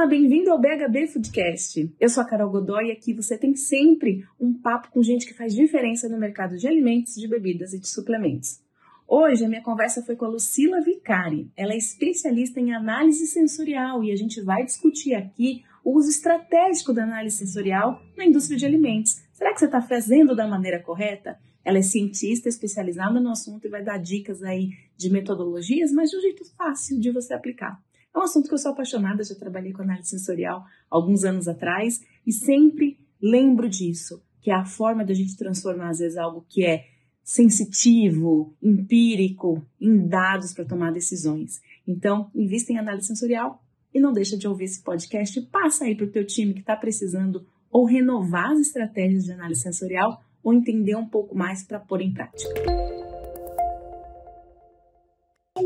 Olá, 0.00 0.08
bem-vindo 0.08 0.50
ao 0.50 0.58
BHB 0.58 1.08
Foodcast. 1.08 1.94
Eu 2.00 2.08
sou 2.08 2.22
a 2.22 2.26
Carol 2.26 2.48
Godoy 2.48 2.86
e 2.86 2.90
aqui 2.90 3.12
você 3.12 3.36
tem 3.36 3.54
sempre 3.54 4.26
um 4.40 4.54
papo 4.54 4.88
com 4.90 5.02
gente 5.02 5.26
que 5.26 5.34
faz 5.34 5.54
diferença 5.54 6.08
no 6.08 6.16
mercado 6.16 6.56
de 6.56 6.66
alimentos, 6.66 7.16
de 7.16 7.28
bebidas 7.28 7.74
e 7.74 7.78
de 7.78 7.86
suplementos. 7.86 8.62
Hoje 9.06 9.44
a 9.44 9.48
minha 9.48 9.60
conversa 9.60 10.02
foi 10.02 10.16
com 10.16 10.24
a 10.24 10.28
Lucila 10.28 10.80
Vicari. 10.80 11.52
Ela 11.54 11.74
é 11.74 11.76
especialista 11.76 12.58
em 12.58 12.72
análise 12.72 13.26
sensorial 13.26 14.02
e 14.02 14.10
a 14.10 14.16
gente 14.16 14.40
vai 14.40 14.64
discutir 14.64 15.12
aqui 15.12 15.64
o 15.84 15.94
uso 15.98 16.08
estratégico 16.08 16.94
da 16.94 17.02
análise 17.02 17.36
sensorial 17.36 18.00
na 18.16 18.24
indústria 18.24 18.56
de 18.56 18.64
alimentos. 18.64 19.20
Será 19.34 19.52
que 19.52 19.58
você 19.58 19.66
está 19.66 19.82
fazendo 19.82 20.34
da 20.34 20.48
maneira 20.48 20.80
correta? 20.80 21.38
Ela 21.62 21.76
é 21.76 21.82
cientista 21.82 22.48
especializada 22.48 23.20
no 23.20 23.32
assunto 23.32 23.66
e 23.66 23.70
vai 23.70 23.84
dar 23.84 23.98
dicas 23.98 24.42
aí 24.42 24.70
de 24.96 25.10
metodologias, 25.10 25.92
mas 25.92 26.08
de 26.08 26.16
um 26.16 26.20
jeito 26.22 26.42
fácil 26.56 26.98
de 26.98 27.10
você 27.10 27.34
aplicar. 27.34 27.78
É 28.14 28.18
um 28.18 28.22
assunto 28.22 28.48
que 28.48 28.54
eu 28.54 28.58
sou 28.58 28.72
apaixonada, 28.72 29.22
já 29.22 29.34
trabalhei 29.34 29.72
com 29.72 29.82
análise 29.82 30.10
sensorial 30.10 30.64
alguns 30.90 31.24
anos 31.24 31.46
atrás 31.46 32.00
e 32.26 32.32
sempre 32.32 32.98
lembro 33.22 33.68
disso, 33.68 34.22
que 34.40 34.50
é 34.50 34.54
a 34.54 34.64
forma 34.64 35.04
da 35.04 35.14
gente 35.14 35.36
transformar 35.36 35.90
às 35.90 35.98
vezes 35.98 36.16
algo 36.16 36.44
que 36.48 36.64
é 36.64 36.86
sensitivo, 37.22 38.56
empírico, 38.60 39.64
em 39.80 40.08
dados 40.08 40.52
para 40.52 40.64
tomar 40.64 40.92
decisões. 40.92 41.60
Então, 41.86 42.30
invista 42.34 42.72
em 42.72 42.78
análise 42.78 43.06
sensorial 43.06 43.62
e 43.94 44.00
não 44.00 44.12
deixa 44.12 44.36
de 44.36 44.48
ouvir 44.48 44.64
esse 44.64 44.82
podcast. 44.82 45.40
Passa 45.42 45.84
aí 45.84 45.94
para 45.94 46.06
o 46.06 46.10
teu 46.10 46.26
time 46.26 46.54
que 46.54 46.60
está 46.60 46.74
precisando 46.74 47.46
ou 47.70 47.84
renovar 47.84 48.50
as 48.50 48.60
estratégias 48.60 49.24
de 49.24 49.32
análise 49.32 49.60
sensorial 49.60 50.20
ou 50.42 50.52
entender 50.52 50.96
um 50.96 51.06
pouco 51.06 51.36
mais 51.36 51.62
para 51.62 51.78
pôr 51.78 52.00
em 52.00 52.12
prática. 52.12 52.89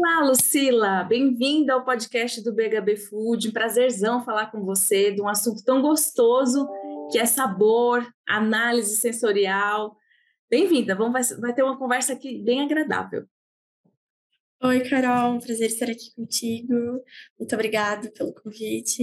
Olá, 0.07 0.21
Lucila! 0.29 1.03
Bem-vinda 1.03 1.73
ao 1.73 1.83
podcast 1.83 2.45
do 2.45 2.53
BHB 2.53 2.95
Food. 2.95 3.49
Um 3.49 3.53
prazerzão 3.53 4.23
falar 4.23 4.51
com 4.51 4.63
você 4.63 5.11
de 5.11 5.23
um 5.23 5.27
assunto 5.27 5.65
tão 5.65 5.81
gostoso 5.81 6.69
que 7.11 7.19
é 7.19 7.25
sabor, 7.25 8.07
análise 8.29 8.99
sensorial. 8.99 9.97
Bem-vinda, 10.51 10.95
vamos 10.95 11.31
vai, 11.41 11.55
ter 11.55 11.63
uma 11.63 11.79
conversa 11.79 12.13
aqui 12.13 12.37
bem 12.37 12.61
agradável. 12.61 13.25
Oi, 14.63 14.81
Carol, 14.81 15.37
um 15.37 15.41
prazer 15.41 15.69
estar 15.69 15.89
aqui 15.89 16.15
contigo. 16.15 17.03
Muito 17.39 17.55
obrigada 17.55 18.11
pelo 18.11 18.35
convite. 18.35 19.03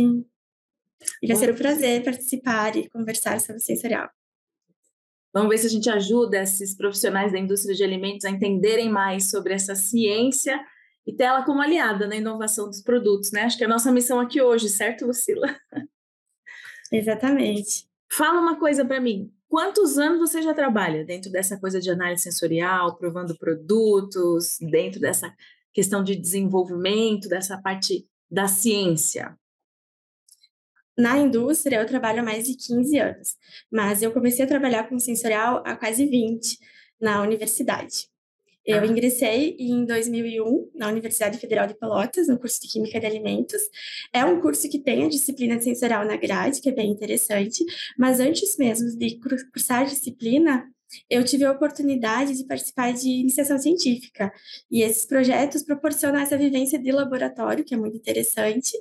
E 1.20 1.28
vai 1.28 1.36
ser 1.36 1.52
um 1.52 1.58
prazer 1.58 2.04
participar 2.04 2.76
e 2.78 2.88
conversar 2.88 3.40
sobre 3.40 3.60
sensorial. 3.60 4.08
Vamos 5.34 5.50
ver 5.50 5.58
se 5.58 5.66
a 5.66 5.72
gente 5.72 5.90
ajuda 5.90 6.44
esses 6.44 6.78
profissionais 6.78 7.32
da 7.32 7.40
indústria 7.40 7.74
de 7.74 7.84
alimentos 7.84 8.24
a 8.24 8.30
entenderem 8.30 8.88
mais 8.88 9.32
sobre 9.32 9.56
essa 9.56 9.74
ciência 9.74 10.64
e 11.06 11.14
ter 11.14 11.24
ela 11.24 11.44
como 11.44 11.62
aliada 11.62 12.08
na 12.08 12.16
inovação 12.16 12.68
dos 12.68 12.82
produtos, 12.82 13.32
né? 13.32 13.44
Acho 13.44 13.58
que 13.58 13.64
é 13.64 13.68
a 13.68 13.70
nossa 13.70 13.92
missão 13.92 14.20
aqui 14.20 14.42
hoje, 14.42 14.70
certo, 14.70 15.06
Lucila? 15.06 15.56
Exatamente. 16.92 17.88
Fala 18.12 18.40
uma 18.40 18.60
coisa 18.60 18.84
para 18.86 19.00
mim. 19.00 19.32
Quantos 19.48 19.98
anos 19.98 20.20
você 20.20 20.42
já 20.42 20.54
trabalha 20.54 21.04
dentro 21.04 21.32
dessa 21.32 21.60
coisa 21.60 21.80
de 21.80 21.90
análise 21.90 22.24
sensorial, 22.24 22.98
provando 22.98 23.38
produtos, 23.38 24.58
dentro 24.60 25.00
dessa 25.00 25.34
questão 25.74 26.04
de 26.04 26.16
desenvolvimento, 26.16 27.28
dessa 27.28 27.58
parte 27.62 28.08
da 28.30 28.48
ciência? 28.48 29.38
Na 30.98 31.18
indústria, 31.18 31.78
eu 31.78 31.86
trabalho 31.86 32.20
há 32.20 32.24
mais 32.24 32.46
de 32.46 32.56
15 32.56 33.00
anos, 33.00 33.38
mas 33.72 34.02
eu 34.02 34.12
comecei 34.12 34.44
a 34.46 34.48
trabalhar 34.48 34.88
com 34.88 35.00
sensorial 35.00 35.64
há 35.66 35.76
quase 35.76 36.06
20 36.06 36.60
na 37.00 37.22
universidade. 37.22 38.11
Eu 38.66 38.86
ingressei 38.86 39.56
em 39.60 39.86
2001 39.86 40.72
na 40.76 40.88
Universidade 40.88 41.38
Federal 41.40 41.66
de 41.66 41.74
Pelotas, 41.74 42.28
no 42.28 42.38
curso 42.38 42.62
de 42.62 42.68
Química 42.68 43.00
de 43.00 43.06
Alimentos. 43.08 43.62
É 44.14 44.24
um 44.24 44.40
curso 44.40 44.70
que 44.70 44.80
tem 44.80 45.06
a 45.06 45.10
disciplina 45.10 45.60
sensorial 45.60 46.06
na 46.06 46.16
grade, 46.16 46.62
que 46.62 46.70
é 46.70 46.72
bem 46.72 46.92
interessante, 46.92 47.66
mas 47.98 48.20
antes 48.20 48.58
mesmo 48.58 48.96
de 48.98 49.20
cursar 49.52 49.82
a 49.82 49.86
disciplina, 49.86 50.68
eu 51.10 51.24
tive 51.24 51.46
a 51.46 51.52
oportunidade 51.52 52.38
de 52.38 52.46
participar 52.46 52.94
de 52.94 53.10
iniciação 53.10 53.58
científica. 53.58 54.32
E 54.70 54.82
esses 54.82 55.06
projetos 55.06 55.64
proporcionam 55.64 56.20
essa 56.20 56.38
vivência 56.38 56.78
de 56.78 56.92
laboratório, 56.92 57.64
que 57.64 57.74
é 57.74 57.78
muito 57.78 57.98
interessante. 57.98 58.78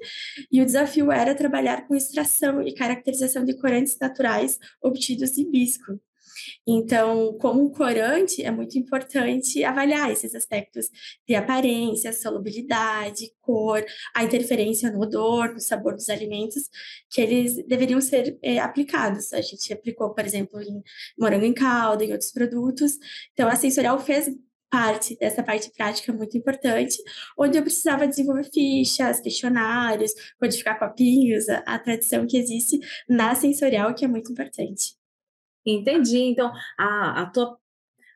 E 0.51 0.61
o 0.61 0.67
desafio 0.67 1.13
era 1.13 1.35
trabalhar 1.35 1.87
com 1.87 1.95
extração 1.95 2.63
e 2.63 2.75
caracterização 2.75 3.45
de 3.45 3.57
corantes 3.57 3.97
naturais 4.01 4.59
obtidos 4.83 5.33
de 5.33 5.45
bisco. 5.45 6.01
Então, 6.67 7.37
como 7.39 7.71
corante, 7.73 8.43
é 8.43 8.51
muito 8.51 8.79
importante 8.79 9.65
avaliar 9.65 10.11
esses 10.11 10.35
aspectos 10.35 10.89
de 11.27 11.35
aparência, 11.35 12.13
solubilidade, 12.13 13.33
cor, 13.41 13.85
a 14.15 14.23
interferência 14.23 14.91
no 14.91 15.01
odor, 15.01 15.53
no 15.53 15.61
sabor 15.61 15.95
dos 15.95 16.09
alimentos, 16.09 16.69
que 17.11 17.21
eles 17.21 17.57
deveriam 17.67 18.01
ser 18.01 18.39
é, 18.43 18.59
aplicados. 18.59 19.33
A 19.33 19.41
gente 19.41 19.73
aplicou, 19.73 20.15
por 20.15 20.25
exemplo, 20.25 20.61
em 20.61 20.83
morango 21.19 21.45
em 21.45 21.55
calda, 21.55 22.05
em 22.05 22.13
outros 22.13 22.31
produtos. 22.31 22.93
Então, 23.33 23.49
a 23.49 23.57
sensorial 23.57 23.99
fez 23.99 24.29
parte 24.71 25.17
dessa 25.19 25.43
parte 25.43 25.71
prática 25.73 26.13
muito 26.13 26.39
importante, 26.39 26.97
onde 27.37 27.59
eu 27.59 27.63
precisava 27.63 28.07
desenvolver 28.07 28.45
fichas, 28.45 29.21
questionários, 29.21 30.13
codificar 30.39 30.79
copinhos, 30.79 31.49
a, 31.49 31.59
a 31.67 31.79
tradição 31.79 32.27
que 32.27 32.37
existe 32.37 32.79
na 33.09 33.35
sensorial, 33.35 33.95
que 33.95 34.05
é 34.05 34.09
muito 34.09 34.31
importante. 34.31 35.00
Entendi. 35.65 36.19
Então, 36.19 36.53
a, 36.79 37.23
a 37.23 37.27
tua 37.27 37.59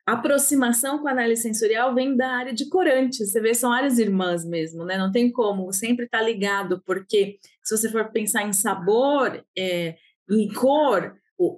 aproximação 0.05 0.99
com 0.99 1.07
a 1.07 1.11
análise 1.11 1.41
sensorial 1.41 1.95
vem 1.95 2.15
da 2.15 2.29
área 2.29 2.53
de 2.53 2.69
corante. 2.69 3.25
Você 3.25 3.41
vê, 3.41 3.53
são 3.53 3.71
áreas 3.71 3.97
irmãs 3.97 4.45
mesmo, 4.45 4.85
né? 4.85 4.97
Não 4.97 5.11
tem 5.11 5.31
como, 5.31 5.71
sempre 5.73 6.05
está 6.05 6.21
ligado, 6.21 6.81
porque 6.85 7.39
se 7.63 7.75
você 7.75 7.89
for 7.89 8.11
pensar 8.11 8.43
em 8.43 8.53
sabor, 8.53 9.43
é, 9.57 9.95
em 10.29 10.47
cor, 10.53 11.15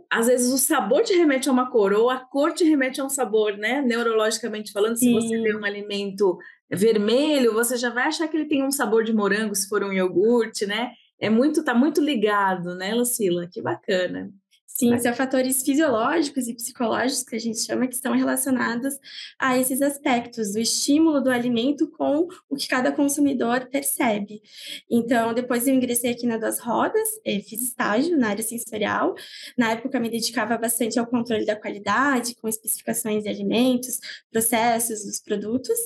às 0.09 0.27
vezes 0.27 0.51
o 0.51 0.57
sabor 0.57 1.03
te 1.03 1.13
remete 1.13 1.49
a 1.49 1.51
uma 1.51 1.69
cor, 1.69 1.91
ou 1.93 2.09
a 2.09 2.19
cor 2.19 2.53
te 2.53 2.63
remete 2.63 3.01
a 3.01 3.03
um 3.03 3.09
sabor, 3.09 3.57
né? 3.57 3.81
Neurologicamente 3.81 4.71
falando, 4.71 4.95
se 4.95 5.05
Sim. 5.05 5.13
você 5.13 5.41
vê 5.41 5.55
um 5.55 5.65
alimento 5.65 6.37
vermelho, 6.71 7.53
você 7.53 7.75
já 7.75 7.89
vai 7.89 8.05
achar 8.05 8.27
que 8.29 8.37
ele 8.37 8.47
tem 8.47 8.63
um 8.63 8.71
sabor 8.71 9.03
de 9.03 9.13
morango, 9.13 9.55
se 9.55 9.67
for 9.67 9.83
um 9.83 9.91
iogurte, 9.91 10.65
né? 10.65 10.91
É 11.19 11.29
muito, 11.29 11.63
tá 11.63 11.73
muito 11.73 11.99
ligado, 11.99 12.75
né, 12.75 12.93
Lucila? 12.93 13.47
Que 13.51 13.61
bacana. 13.61 14.31
Sim, 14.77 14.95
são 14.99 15.11
fatores 15.11 15.63
fisiológicos 15.63 16.47
e 16.47 16.53
psicológicos 16.53 17.23
que 17.23 17.35
a 17.35 17.39
gente 17.39 17.65
chama 17.65 17.87
que 17.87 17.95
estão 17.95 18.13
relacionados 18.13 18.93
a 19.39 19.57
esses 19.57 19.81
aspectos 19.81 20.53
do 20.53 20.59
estímulo 20.59 21.19
do 21.19 21.31
alimento 21.31 21.89
com 21.89 22.27
o 22.47 22.55
que 22.55 22.67
cada 22.67 22.91
consumidor 22.91 23.67
percebe. 23.71 24.39
Então, 24.87 25.33
depois 25.33 25.67
eu 25.67 25.73
ingressei 25.73 26.11
aqui 26.11 26.27
na 26.27 26.37
Duas 26.37 26.59
Rodas, 26.59 27.09
eh, 27.25 27.39
fiz 27.39 27.59
estágio 27.63 28.15
na 28.19 28.29
área 28.29 28.43
sensorial. 28.43 29.15
Na 29.57 29.71
época, 29.71 29.99
me 29.99 30.11
dedicava 30.11 30.55
bastante 30.59 30.99
ao 30.99 31.07
controle 31.07 31.43
da 31.43 31.55
qualidade, 31.55 32.35
com 32.35 32.47
especificações 32.47 33.23
de 33.23 33.29
alimentos, 33.29 33.99
processos 34.31 35.03
dos 35.03 35.19
produtos. 35.19 35.77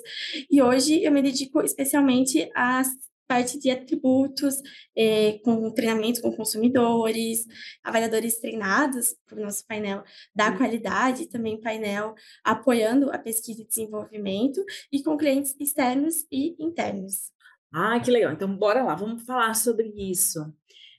E 0.51 0.61
hoje 0.61 1.01
eu 1.01 1.13
me 1.13 1.21
dedico 1.21 1.61
especialmente 1.61 2.51
às 2.53 2.89
parte 3.31 3.57
de 3.57 3.71
atributos, 3.71 4.55
é, 4.93 5.39
com 5.41 5.71
treinamento 5.71 6.21
com 6.21 6.35
consumidores, 6.35 7.45
avaliadores 7.81 8.41
treinados 8.41 9.15
para 9.25 9.39
o 9.39 9.41
nosso 9.41 9.65
painel 9.65 10.03
da 10.35 10.51
qualidade, 10.51 11.29
também 11.29 11.61
painel 11.61 12.13
apoiando 12.43 13.09
a 13.09 13.17
pesquisa 13.17 13.61
e 13.61 13.65
desenvolvimento, 13.65 14.61
e 14.91 15.01
com 15.01 15.15
clientes 15.15 15.55
externos 15.61 16.25
e 16.29 16.61
internos. 16.61 17.31
Ah, 17.71 17.97
que 18.01 18.11
legal. 18.11 18.33
Então, 18.33 18.53
bora 18.53 18.83
lá, 18.83 18.95
vamos 18.95 19.23
falar 19.23 19.53
sobre 19.53 19.87
isso. 19.95 20.53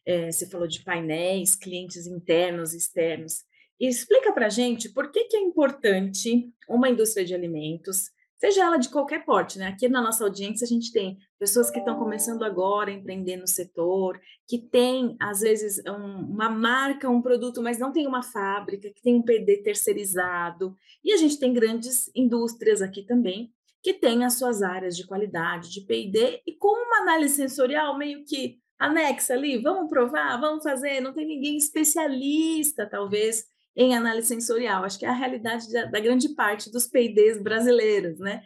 É, 0.06 0.32
você 0.32 0.48
falou 0.48 0.66
de 0.66 0.82
painéis, 0.82 1.54
clientes 1.54 2.06
internos, 2.06 2.72
externos. 2.72 3.44
Explica 3.78 4.32
para 4.32 4.48
gente 4.48 4.88
por 4.88 5.12
que, 5.12 5.24
que 5.24 5.36
é 5.36 5.40
importante 5.40 6.50
uma 6.66 6.88
indústria 6.88 7.26
de 7.26 7.34
alimentos 7.34 8.10
seja 8.42 8.64
ela 8.64 8.76
de 8.76 8.88
qualquer 8.88 9.24
porte, 9.24 9.56
né? 9.56 9.68
Aqui 9.68 9.88
na 9.88 10.02
nossa 10.02 10.24
audiência 10.24 10.64
a 10.64 10.68
gente 10.68 10.90
tem 10.90 11.16
pessoas 11.38 11.70
que 11.70 11.78
estão 11.78 11.96
começando 11.96 12.42
agora 12.42 12.90
a 12.90 12.92
empreender 12.92 13.36
no 13.36 13.46
setor, 13.46 14.20
que 14.48 14.58
tem 14.58 15.16
às 15.20 15.42
vezes 15.42 15.80
um, 15.86 16.32
uma 16.32 16.50
marca, 16.50 17.08
um 17.08 17.22
produto, 17.22 17.62
mas 17.62 17.78
não 17.78 17.92
tem 17.92 18.04
uma 18.04 18.20
fábrica, 18.20 18.90
que 18.92 19.00
tem 19.00 19.14
um 19.14 19.22
PD 19.22 19.58
terceirizado, 19.58 20.74
e 21.04 21.12
a 21.12 21.16
gente 21.16 21.38
tem 21.38 21.52
grandes 21.52 22.10
indústrias 22.16 22.82
aqui 22.82 23.04
também 23.04 23.52
que 23.80 23.94
têm 23.94 24.24
as 24.24 24.34
suas 24.34 24.60
áreas 24.60 24.96
de 24.96 25.06
qualidade, 25.06 25.70
de 25.70 25.82
P&D, 25.82 26.42
e 26.44 26.52
com 26.56 26.68
uma 26.68 27.02
análise 27.02 27.36
sensorial 27.36 27.96
meio 27.96 28.24
que 28.24 28.58
anexa 28.76 29.34
ali, 29.34 29.62
vamos 29.62 29.88
provar, 29.88 30.40
vamos 30.40 30.64
fazer, 30.64 31.00
não 31.00 31.12
tem 31.12 31.24
ninguém 31.24 31.56
especialista, 31.56 32.88
talvez, 32.90 33.44
em 33.76 33.94
análise 33.96 34.28
sensorial. 34.28 34.84
Acho 34.84 34.98
que 34.98 35.06
é 35.06 35.08
a 35.08 35.14
realidade 35.14 35.70
da, 35.72 35.86
da 35.86 36.00
grande 36.00 36.30
parte 36.30 36.70
dos 36.70 36.86
P&Ds 36.86 37.42
brasileiros, 37.42 38.18
né? 38.18 38.42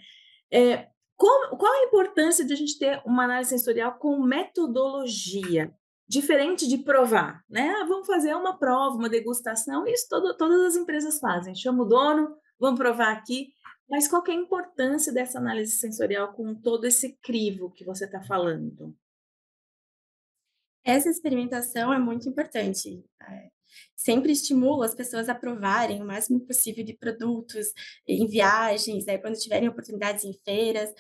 É, 0.51 0.89
qual, 1.17 1.57
qual 1.57 1.73
a 1.73 1.85
importância 1.85 2.45
de 2.45 2.53
a 2.53 2.57
gente 2.57 2.79
ter 2.79 3.03
uma 3.05 3.25
análise 3.25 3.51
sensorial 3.51 3.99
com 3.99 4.23
metodologia? 4.23 5.75
Diferente 6.09 6.69
de 6.69 6.79
provar, 6.79 7.43
né? 7.51 7.69
Ah, 7.69 7.85
vamos 7.87 8.07
fazer 8.07 8.35
uma 8.35 8.57
prova, 8.57 8.97
uma 8.97 9.09
degustação, 9.09 9.87
isso 9.87 10.07
todo, 10.09 10.37
todas 10.37 10.61
as 10.67 10.77
empresas 10.77 11.19
fazem. 11.19 11.55
Chama 11.55 11.83
o 11.83 11.89
dono, 11.89 12.37
vamos 12.61 12.79
provar 12.79 13.13
aqui. 13.13 13.49
Mas 13.89 14.07
qual 14.09 14.23
é 14.27 14.31
a 14.31 14.35
importância 14.35 15.13
dessa 15.13 15.39
análise 15.39 15.77
sensorial 15.77 16.33
com 16.33 16.55
todo 16.55 16.87
esse 16.87 17.17
crivo 17.23 17.71
que 17.71 17.85
você 17.85 18.05
está 18.05 18.23
falando? 18.23 18.95
Essa 20.85 21.09
experimentação 21.09 21.93
é 21.93 21.99
muito 21.99 22.29
importante, 22.29 23.05
eh, 23.23 23.51
sempre 23.95 24.33
estimulo 24.33 24.83
as 24.83 24.95
pessoas 24.95 25.29
a 25.29 25.35
provarem 25.35 26.03
o 26.03 26.07
máximo 26.07 26.41
possível 26.41 26.85
de 26.85 26.95
produtos 26.95 27.67
em 28.07 28.27
viagens, 28.27 29.07
né, 29.07 29.19
quando 29.19 29.37
tiverem 29.37 29.69
oportunidades 29.69 30.25
em 30.25 30.33
feiras, 30.45 30.93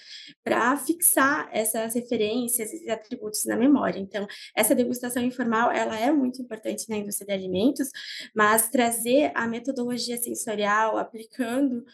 pra 0.43 0.76
fixar 0.76 1.49
essas 1.52 1.94
referências 1.94 2.73
e 2.73 2.90
atributos 2.90 3.44
na 3.44 3.56
memória. 3.56 4.00
Então, 4.00 4.26
essa 4.55 4.75
degustação 4.75 5.23
informal, 5.23 5.70
ela 5.70 5.99
é 5.99 6.11
muito 6.11 6.40
importante 6.43 6.88
na 6.88 6.96
indústria 6.96 7.26
de 7.26 7.32
alimentos, 7.32 7.88
mas 8.34 8.69
trazer 8.69 9.31
a 9.34 9.46
metodologia 9.46 10.17
sensorial 10.17 10.96
aplicando 10.96 11.84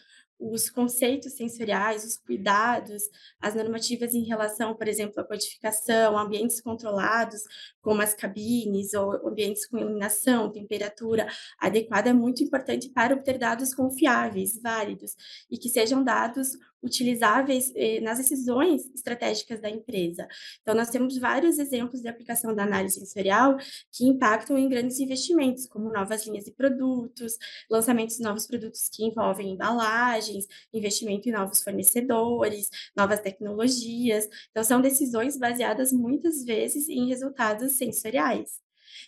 os 0.51 0.69
conceitos 0.69 1.33
sensoriais, 1.33 2.03
os 2.03 2.17
cuidados, 2.17 3.03
as 3.39 3.55
normativas 3.55 4.13
em 4.13 4.23
relação, 4.23 4.75
por 4.75 4.87
exemplo, 4.87 5.19
à 5.19 5.23
codificação, 5.23 6.17
ambientes 6.17 6.61
controlados, 6.61 7.41
como 7.81 8.01
as 8.01 8.13
cabines 8.13 8.93
ou 8.93 9.27
ambientes 9.27 9.67
com 9.67 9.77
iluminação, 9.77 10.51
temperatura 10.51 11.27
adequada, 11.59 12.09
é 12.09 12.13
muito 12.13 12.43
importante 12.43 12.89
para 12.89 13.13
obter 13.13 13.37
dados 13.37 13.73
confiáveis, 13.73 14.59
válidos, 14.61 15.11
e 15.49 15.57
que 15.57 15.69
sejam 15.69 16.03
dados 16.03 16.49
utilizáveis, 16.83 17.71
eh, 17.75 17.99
nas 18.01 18.17
decisões 18.17 18.89
estratégicas 18.93 19.61
da 19.61 19.69
empresa. 19.69 20.27
Então 20.61 20.75
nós 20.75 20.89
temos 20.89 21.17
vários 21.17 21.57
exemplos 21.57 22.01
de 22.01 22.07
aplicação 22.07 22.53
da 22.53 22.63
análise 22.63 22.99
sensorial 22.99 23.57
que 23.91 24.05
impactam 24.05 24.57
em 24.57 24.67
grandes 24.67 24.99
investimentos, 24.99 25.65
como 25.67 25.91
novas 25.91 26.27
linhas 26.27 26.45
de 26.45 26.51
produtos, 26.51 27.37
lançamentos 27.69 28.17
de 28.17 28.23
novos 28.23 28.45
produtos 28.45 28.89
que 28.89 29.05
envolvem 29.05 29.51
embalagens, 29.51 30.45
investimento 30.73 31.29
em 31.29 31.31
novos 31.31 31.63
fornecedores, 31.63 32.69
novas 32.95 33.19
tecnologias. 33.21 34.27
Então 34.51 34.63
são 34.63 34.81
decisões 34.81 35.37
baseadas 35.37 35.91
muitas 35.93 36.43
vezes 36.43 36.89
em 36.89 37.07
resultados 37.07 37.77
sensoriais. 37.77 38.61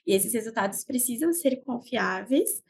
E 0.06 0.14
esses 0.14 0.34
resultados 0.34 0.84
precisam 0.84 1.32
ser 1.34 1.58
confiáveis, 1.58 2.64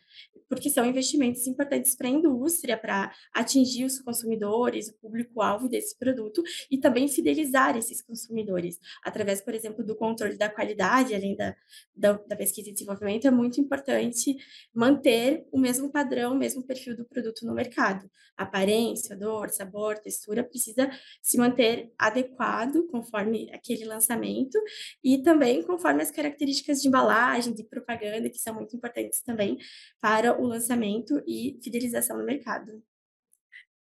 porque 0.50 0.69
são 0.69 0.85
investimentos 0.85 1.47
importantes 1.47 1.95
para 1.95 2.07
a 2.07 2.12
indústria, 2.12 2.77
para 2.77 3.12
atingir 3.33 3.85
os 3.85 4.00
consumidores, 4.00 4.89
o 4.89 4.97
público-alvo 5.00 5.67
desse 5.67 5.97
produto 5.97 6.44
e 6.69 6.77
também 6.77 7.07
fidelizar 7.07 7.77
esses 7.77 8.01
consumidores, 8.01 8.79
através, 9.03 9.41
por 9.41 9.53
exemplo, 9.53 9.83
do 9.83 9.95
controle 9.95 10.38
da 10.38 10.50
qualidade, 10.50 11.13
além 11.15 11.35
da 11.35 11.56
da 11.95 12.13
da 12.13 12.35
pesquisa 12.35 12.69
e 12.69 12.73
desenvolvimento, 12.73 13.27
é 13.27 13.31
muito 13.31 13.59
importante 13.59 14.35
manter 14.73 15.45
o 15.51 15.57
mesmo 15.57 15.91
padrão, 15.91 16.33
o 16.33 16.38
mesmo 16.38 16.63
perfil 16.63 16.95
do 16.95 17.06
produto 17.06 17.45
no 17.45 17.53
mercado. 17.53 18.09
Aparência, 18.38 19.15
odor, 19.15 19.50
sabor, 19.50 19.97
textura, 19.97 20.44
precisa 20.44 20.89
se 21.21 21.38
manter 21.38 21.91
adequado 21.97 22.85
conforme 22.88 23.50
aquele 23.53 23.85
lançamento 23.85 24.59
e 25.03 25.21
também 25.21 25.63
conforme 25.63 26.01
as 26.03 26.12
características 26.12 26.81
de 26.81 26.88
embalagem, 26.89 27.53
de 27.53 27.63
propaganda, 27.63 28.29
que 28.29 28.38
são 28.38 28.53
muito 28.53 28.75
importantes 28.75 29.21
também 29.21 29.57
para 30.06 30.40
o 30.40 30.46
lançamento 30.46 31.19
e 31.25 31.60
fidelização 31.63 32.16
no 32.16 32.24
mercado. 32.24 32.80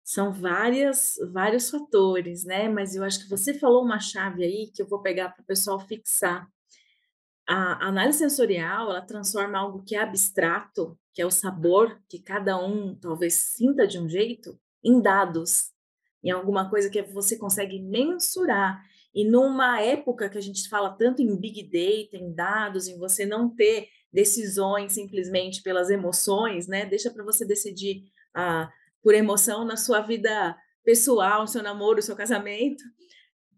São 0.04 0.34
várias 0.34 1.16
vários 1.32 1.70
fatores, 1.70 2.44
né, 2.44 2.68
mas 2.68 2.94
eu 2.94 3.06
acho 3.06 3.24
que 3.24 3.30
você 3.30 3.54
falou 3.54 3.86
uma 3.86 4.02
chave 4.02 4.44
aí 4.44 4.70
que 4.70 4.82
eu 4.82 4.88
vou 4.90 5.02
pegar 5.02 5.30
para 5.30 5.42
o 5.42 5.46
pessoal 5.46 5.80
fixar. 5.80 6.46
A 7.48 7.88
análise 7.88 8.18
sensorial, 8.18 8.90
ela 8.90 9.02
transforma 9.02 9.60
algo 9.60 9.82
que 9.82 9.96
é 9.96 10.02
abstrato, 10.02 11.00
que 11.14 11.22
é 11.22 11.26
o 11.26 11.32
sabor, 11.32 11.98
que 12.10 12.20
cada 12.20 12.62
um 12.62 12.94
talvez 12.96 13.36
sinta 13.36 13.88
de 13.88 13.98
um 13.98 14.10
jeito, 14.10 14.60
em 14.84 15.02
dados, 15.02 15.72
em 16.22 16.32
alguma 16.32 16.70
coisa 16.70 16.90
que 16.90 17.02
você 17.02 17.38
consegue 17.38 17.80
mensurar. 17.80 18.84
E 19.16 19.24
numa 19.24 19.82
época 19.82 20.30
que 20.30 20.38
a 20.38 20.42
gente 20.42 20.68
fala 20.68 20.90
tanto 20.98 21.22
em 21.22 21.40
big 21.40 21.64
data, 21.64 22.18
em 22.22 22.34
dados, 22.34 22.90
em 22.90 22.98
você 22.98 23.26
não 23.26 23.50
ter 23.50 23.88
decisões 24.12 24.94
simplesmente 24.94 25.62
pelas 25.62 25.90
emoções, 25.90 26.68
né, 26.68 26.86
deixa 26.86 27.12
para 27.12 27.24
você 27.24 27.46
decidir, 27.46 28.04
ah, 28.34 28.70
por 29.02 29.14
emoção 29.14 29.64
na 29.66 29.78
sua 29.78 30.02
vida 30.02 30.56
pessoal, 30.84 31.48
seu 31.48 31.64
namoro, 31.64 32.02
seu 32.02 32.16
casamento. 32.16 32.84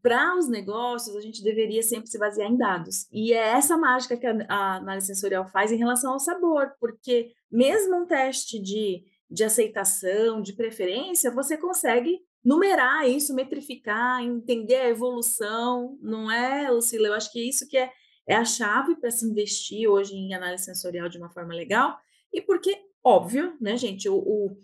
Para 0.02 0.36
os 0.38 0.50
negócios, 0.50 1.16
a 1.16 1.22
gente 1.22 1.44
deveria 1.44 1.84
sempre 1.84 2.10
se 2.10 2.18
basear 2.18 2.50
em 2.50 2.58
dados. 2.58 3.08
E 3.12 3.34
é 3.34 3.50
essa 3.50 3.78
mágica 3.78 4.18
que 4.18 4.26
a 4.26 4.46
a 4.50 4.76
análise 4.78 5.08
sensorial 5.08 5.48
faz 5.48 5.72
em 5.72 5.78
relação 5.78 6.14
ao 6.14 6.20
sabor, 6.20 6.72
porque 6.80 7.32
mesmo 7.52 7.98
um 7.98 8.06
teste 8.06 8.60
de 8.60 9.04
de 9.32 9.46
aceitação, 9.46 10.42
de 10.42 10.52
preferência, 10.52 11.32
você 11.32 11.58
consegue 11.58 12.20
numerar 12.44 13.08
isso, 13.08 13.34
metrificar, 13.34 14.22
entender 14.22 14.76
a 14.76 14.90
evolução, 14.90 15.98
não 16.02 16.30
é, 16.30 16.70
Lucila? 16.70 17.08
Eu 17.08 17.14
acho 17.14 17.32
que 17.32 17.40
isso 17.40 17.68
que 17.68 17.78
é 17.78 17.90
é 18.28 18.36
a 18.36 18.46
chave 18.46 18.96
para 18.96 19.12
se 19.12 19.26
investir 19.26 19.88
hoje 19.90 20.16
em 20.16 20.34
análise 20.34 20.66
sensorial 20.66 21.10
de 21.10 21.18
uma 21.18 21.30
forma 21.30 21.54
legal, 21.54 21.98
e 22.32 22.42
porque, 22.42 22.78
óbvio, 23.04 23.58
né, 23.60 23.78
gente, 23.78 24.08
o 24.10 24.16
o 24.18 24.58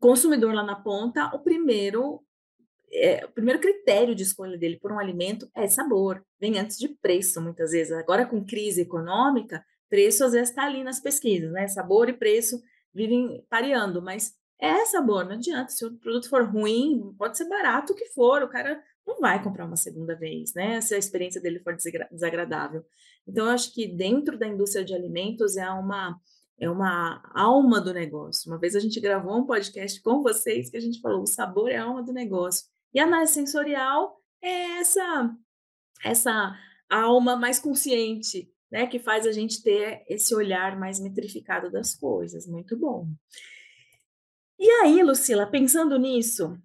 consumidor 0.00 0.52
lá 0.52 0.64
na 0.64 0.74
ponta, 0.74 1.30
o 1.32 1.38
primeiro, 1.38 2.20
eh, 2.92 3.24
o 3.24 3.28
primeiro 3.28 3.60
critério 3.60 4.16
de 4.16 4.24
escolha 4.24 4.58
dele 4.58 4.76
por 4.76 4.90
um 4.90 4.98
alimento 4.98 5.48
é 5.54 5.68
sabor, 5.68 6.24
vem 6.40 6.58
antes 6.58 6.76
de 6.76 6.88
preço, 6.88 7.40
muitas 7.40 7.70
vezes. 7.70 7.92
Agora 7.92 8.26
com 8.26 8.44
crise 8.44 8.80
econômica, 8.80 9.64
preço 9.88 10.24
às 10.24 10.32
vezes 10.32 10.48
está 10.50 10.64
ali 10.64 10.82
nas 10.82 10.98
pesquisas, 10.98 11.52
né, 11.52 11.68
sabor 11.68 12.08
e 12.08 12.12
preço 12.12 12.60
vivem 12.92 13.44
pareando, 13.48 14.02
mas 14.02 14.34
é 14.60 14.84
sabor, 14.86 15.24
não 15.24 15.34
adianta, 15.34 15.70
se 15.70 15.84
o 15.86 15.96
produto 15.98 16.28
for 16.28 16.44
ruim, 16.44 17.14
pode 17.16 17.36
ser 17.36 17.48
barato 17.48 17.92
o 17.92 17.96
que 17.96 18.06
for, 18.06 18.42
o 18.42 18.48
cara 18.48 18.82
não 19.06 19.18
vai 19.18 19.42
comprar 19.42 19.66
uma 19.66 19.76
segunda 19.76 20.14
vez, 20.16 20.54
né, 20.54 20.80
se 20.80 20.94
a 20.94 20.98
experiência 20.98 21.40
dele 21.40 21.60
for 21.60 21.74
desagra 21.74 22.08
desagradável. 22.10 22.84
Então 23.26 23.46
eu 23.46 23.52
acho 23.52 23.72
que 23.74 23.86
dentro 23.86 24.38
da 24.38 24.46
indústria 24.46 24.84
de 24.84 24.94
alimentos 24.94 25.56
é 25.56 25.68
uma 25.70 26.20
é 26.60 26.70
uma 26.70 27.20
alma 27.34 27.80
do 27.80 27.92
negócio. 27.92 28.50
Uma 28.50 28.58
vez 28.58 28.76
a 28.76 28.80
gente 28.80 29.00
gravou 29.00 29.36
um 29.36 29.46
podcast 29.46 30.00
com 30.00 30.22
vocês 30.22 30.70
que 30.70 30.76
a 30.76 30.80
gente 30.80 31.00
falou: 31.00 31.22
"O 31.22 31.26
sabor 31.26 31.70
é 31.70 31.76
a 31.76 31.84
alma 31.84 32.02
do 32.02 32.12
negócio". 32.12 32.66
E 32.94 33.00
a 33.00 33.04
análise 33.04 33.32
sensorial 33.32 34.16
é 34.40 34.78
essa 34.78 35.34
essa 36.04 36.56
alma 36.90 37.36
mais 37.36 37.58
consciente, 37.58 38.50
né, 38.70 38.86
que 38.86 38.98
faz 38.98 39.26
a 39.26 39.32
gente 39.32 39.62
ter 39.62 40.04
esse 40.08 40.34
olhar 40.34 40.78
mais 40.78 41.00
metrificado 41.00 41.70
das 41.70 41.94
coisas, 41.94 42.46
muito 42.46 42.76
bom. 42.76 43.06
E 44.58 44.70
aí, 44.82 45.02
Lucila, 45.02 45.46
pensando 45.46 45.98
nisso, 45.98 46.56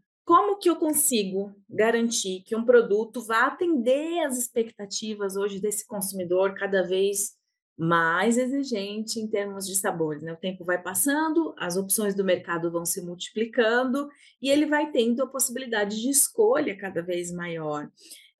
como 0.57 0.59
que 0.59 0.69
eu 0.69 0.75
consigo 0.75 1.55
garantir 1.69 2.41
que 2.41 2.55
um 2.55 2.65
produto 2.65 3.21
vá 3.21 3.45
atender 3.45 4.25
às 4.25 4.37
expectativas 4.37 5.35
hoje 5.35 5.59
desse 5.59 5.85
consumidor 5.85 6.55
cada 6.55 6.81
vez 6.81 7.37
mais 7.77 8.39
exigente 8.39 9.19
em 9.19 9.27
termos 9.27 9.67
de 9.67 9.75
sabores, 9.75 10.23
né, 10.23 10.33
o 10.33 10.37
tempo 10.37 10.65
vai 10.65 10.81
passando, 10.81 11.53
as 11.59 11.77
opções 11.77 12.15
do 12.15 12.23
mercado 12.23 12.71
vão 12.71 12.83
se 12.83 13.05
multiplicando 13.05 14.09
e 14.41 14.49
ele 14.49 14.65
vai 14.65 14.91
tendo 14.91 15.21
a 15.21 15.27
possibilidade 15.27 16.01
de 16.01 16.09
escolha 16.09 16.75
cada 16.75 17.03
vez 17.03 17.31
maior. 17.31 17.87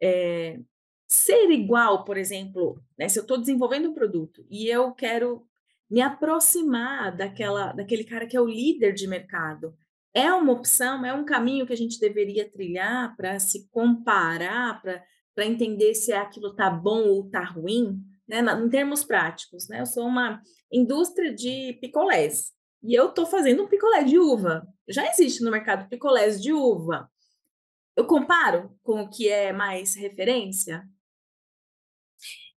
Eh, 0.02 0.60
ser 1.08 1.52
igual, 1.52 2.04
por 2.04 2.18
exemplo, 2.18 2.82
né, 2.98 3.08
se 3.08 3.20
eu 3.20 3.22
estou 3.22 3.38
desenvolvendo 3.38 3.90
um 3.90 3.94
produto 3.94 4.44
e 4.50 4.68
eu 4.68 4.92
quero 4.92 5.46
me 5.88 6.02
aproximar 6.02 7.16
daquela 7.16 7.72
daquele 7.74 8.04
cara 8.04 8.26
que 8.26 8.36
é 8.36 8.42
o 8.42 8.48
líder 8.48 8.94
de 8.94 9.08
mercado, 9.08 9.78
é 10.18 10.34
uma 10.34 10.52
opção, 10.52 11.06
é 11.06 11.14
um 11.14 11.24
caminho 11.24 11.68
que 11.68 11.74
a 11.74 11.78
gente 11.78 12.00
deveria 12.00 12.50
trilhar 12.50 13.16
para 13.16 13.38
se 13.38 13.70
comparar, 13.70 14.82
pra 14.82 15.46
entender 15.46 15.94
se 15.94 16.12
aquilo 16.12 16.50
está 16.50 16.72
bom 16.72 17.08
ou 17.08 17.26
está 17.28 17.44
ruim, 17.44 18.02
né, 18.28 18.40
em 18.40 18.68
termos 18.68 19.04
práticos, 19.04 19.70
né, 19.70 19.80
eu 19.82 19.86
sou 19.86 20.08
uma 20.08 20.42
indústria 20.72 21.32
de 21.32 21.78
picolés, 21.80 22.52
e 22.82 22.96
eu 22.96 23.10
estou 23.10 23.28
fazendo 23.28 23.64
um 23.64 23.68
picolé 23.68 24.04
de 24.04 24.18
uva, 24.18 24.68
já 24.88 25.08
existe 25.08 25.44
no 25.44 25.52
mercado 25.52 25.88
picolés 25.88 26.42
de 26.42 26.52
uva. 26.52 27.08
Eu 27.96 28.06
comparo 28.06 28.76
com 28.84 29.02
o 29.02 29.10
que 29.10 29.30
é 29.30 29.54
mais 29.54 29.96
referência? 29.96 30.84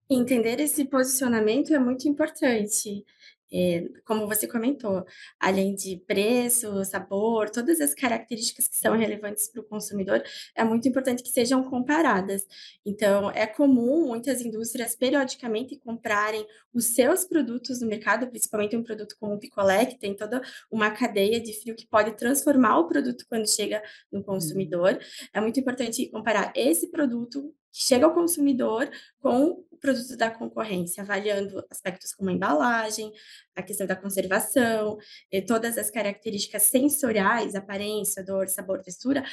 Entender 0.09 0.61
esse 0.61 0.85
posicionamento 0.87 1.75
é 1.75 1.79
muito 1.79 2.09
importante. 2.09 3.05
Eh, 3.52 3.88
como 4.04 4.26
você 4.26 4.47
comentou, 4.47 5.04
além 5.38 5.75
de 5.75 5.97
preço, 6.07 6.85
sabor, 6.85 7.50
todas 7.50 7.80
as 7.80 7.95
características 7.95 8.69
que 8.69 8.76
são 8.76 8.97
relevantes 8.97 9.49
para 9.50 9.61
o 9.61 9.64
consumidor, 9.64 10.23
é 10.54 10.64
muito 10.64 10.88
importante 10.88 11.23
que 11.23 11.30
sejam 11.30 11.62
comparadas. 11.64 12.42
Então, 12.85 13.30
é 13.30 13.47
comum 13.47 14.07
muitas 14.07 14.40
indústrias 14.40 14.95
periodicamente 14.97 15.76
comprarem 15.78 16.47
os 16.73 16.95
seus 16.95 17.25
produtos 17.25 17.80
no 17.80 17.88
mercado, 17.88 18.28
principalmente 18.28 18.76
um 18.76 18.83
produto 18.83 19.16
como 19.19 19.35
o 19.35 19.38
picolé, 19.38 19.87
que 19.87 19.99
tem 19.99 20.14
toda 20.14 20.40
uma 20.71 20.90
cadeia 20.90 21.40
de 21.40 21.52
frio 21.61 21.75
que 21.75 21.87
pode 21.87 22.12
transformar 22.16 22.78
o 22.78 22.87
produto 22.88 23.25
quando 23.28 23.49
chega 23.49 23.83
no 24.12 24.23
Uhum. 24.23 24.23
consumidor. 24.23 24.99
É 25.33 25.40
muito 25.40 25.59
importante 25.61 26.09
comparar 26.11 26.52
esse 26.54 26.90
produto 26.90 27.54
que 27.73 27.83
chega 27.85 28.07
ao 28.07 28.15
consumidor 28.15 28.91
com 29.21 29.65
o 29.71 29.77
produto 29.77 30.17
da 30.17 30.31
concorrência, 30.31 31.03
avaliando 31.03 31.65
aspectos 31.71 32.15
como 32.15 32.31
a 32.31 32.33
embalagem, 32.33 33.12
a 33.55 33.62
questão 33.62 33.87
da 33.87 33.97
conservação, 33.97 34.99
eh, 35.33 35.41
todas 35.41 35.79
as 35.79 35.91
características 35.91 36.65
sensoriais, 36.65 37.55
aparência, 37.55 38.23
odor, 38.23 38.49
sabor, 38.49 38.83
textura, 38.83 39.25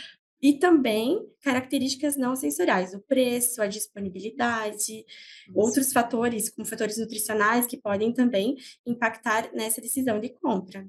e 0.42 0.54
também 0.54 1.28
características 1.42 2.16
não 2.16 2.36
sensoriais, 2.36 2.94
o 2.94 3.00
preço, 3.02 3.62
a 3.62 3.68
disponibilidade, 3.68 5.04
outros 5.54 5.92
fatores, 5.92 6.50
como 6.50 6.68
fatores 6.68 6.98
nutricionais, 6.98 7.66
que 7.66 7.78
podem 7.78 8.14
também 8.14 8.56
impactar 8.86 9.52
nessa 9.54 9.82
decisão 9.82 10.20
de 10.20 10.30
compra. 10.30 10.88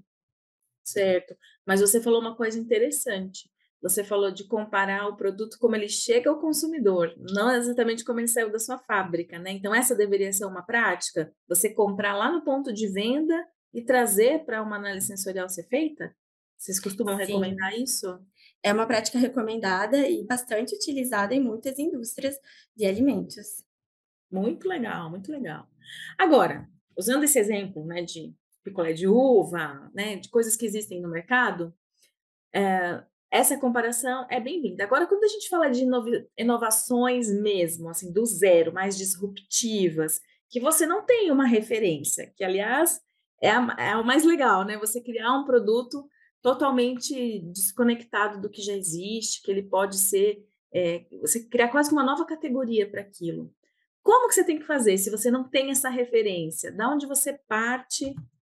Certo, 0.85 1.37
mas 1.67 1.81
você 1.81 2.01
falou 2.01 2.21
uma 2.21 2.37
coisa 2.37 2.59
interessante. 2.59 3.51
Você 3.81 4.03
falou 4.03 4.31
de 4.33 4.45
comparar 4.45 5.07
o 5.07 5.17
produto 5.17 5.57
como 5.61 5.77
ele 5.77 5.89
chega 5.89 6.29
ao 6.29 6.41
consumidor, 6.41 7.15
não 7.31 7.55
exatamente 7.55 8.05
como 8.05 8.19
ele 8.19 8.27
saiu 8.27 8.51
da 8.51 8.59
sua 8.59 8.79
fábrica, 8.79 9.39
né? 9.39 9.53
Então, 9.53 9.75
essa 9.75 9.95
deveria 9.95 10.33
ser 10.33 10.47
uma 10.47 10.63
prática? 10.63 11.33
Você 11.49 11.73
comprar 11.73 12.17
lá 12.17 12.31
no 12.31 12.43
ponto 12.43 12.73
de 12.73 12.89
venda 12.89 13.47
e 13.73 13.85
trazer 13.85 14.45
para 14.45 14.63
uma 14.63 14.77
análise 14.77 15.07
sensorial 15.07 15.49
ser 15.49 15.65
feita? 15.69 16.13
Vocês 16.59 16.81
costumam 16.81 17.17
Sim. 17.17 17.25
recomendar 17.25 17.73
isso? 17.79 18.19
É 18.65 18.73
uma 18.73 18.87
prática 18.87 19.17
recomendada 19.17 19.97
e 20.09 20.27
bastante 20.27 20.75
utilizada 20.75 21.33
em 21.33 21.41
muitas 21.41 21.79
indústrias 21.79 22.35
de 22.77 22.85
alimentos. 22.85 23.63
Muito 24.31 24.69
legal, 24.69 25.09
muito 25.09 25.31
legal. 25.31 25.69
Agora, 26.19 26.69
usando 26.97 27.23
esse 27.23 27.39
exemplo, 27.39 27.85
né, 27.87 28.03
de 28.03 28.35
picolé 28.65 28.93
de 28.93 29.07
uva, 29.07 29.89
né, 29.95 30.17
de 30.17 30.29
coisas 30.29 30.57
que 30.57 30.67
existem 30.67 31.01
no 31.01 31.09
mercado, 31.09 31.73
eh, 32.53 33.03
essa 33.31 33.59
comparação 33.59 34.27
é 34.31 34.41
bem-vinda. 34.41 34.85
Agora, 34.85 35.07
quando 35.07 35.25
a 35.25 35.29
gente 35.29 35.49
fala 35.49 35.69
de 35.69 35.85
inovações 36.37 37.29
mesmo, 37.31 37.89
assim, 37.89 38.13
do 38.13 38.25
zero, 38.25 38.73
mais 38.73 38.97
disruptivas, 38.97 40.21
que 40.49 40.59
você 40.59 40.87
não 40.87 41.05
tem 41.05 41.31
uma 41.31 41.47
referência, 41.47 42.33
que 42.35 42.43
aliás 42.43 43.01
é 43.43 43.51
a 43.51 43.77
é 43.79 43.97
o 43.97 44.05
mais 44.05 44.25
legal, 44.25 44.65
né, 44.65 44.79
você 44.79 45.01
criar 45.01 45.33
um 45.35 45.45
produto 45.45 46.09
totalmente 46.41 47.41
desconectado 47.53 48.41
do 48.41 48.49
que 48.49 48.63
já 48.63 48.73
existe, 48.73 49.43
que 49.43 49.51
ele 49.51 49.63
pode 49.63 49.99
ser, 49.99 50.39
eh, 50.73 51.05
você 51.21 51.47
criar 51.49 51.69
quase 51.69 51.93
uma 51.93 52.03
nova 52.03 52.25
categoria 52.25 52.89
para 52.91 53.03
aquilo. 53.03 53.53
Como 54.03 54.29
que 54.29 54.35
você 54.35 54.45
tem 54.45 54.59
que 54.59 54.65
fazer 54.65 54.97
se 54.97 55.11
você 55.11 55.31
não 55.31 55.49
tem 55.49 55.71
essa 55.71 55.91
referência? 55.91 56.73
Da 56.73 56.89
onde 56.89 57.07
você 57.07 57.39
parte 57.47 58.15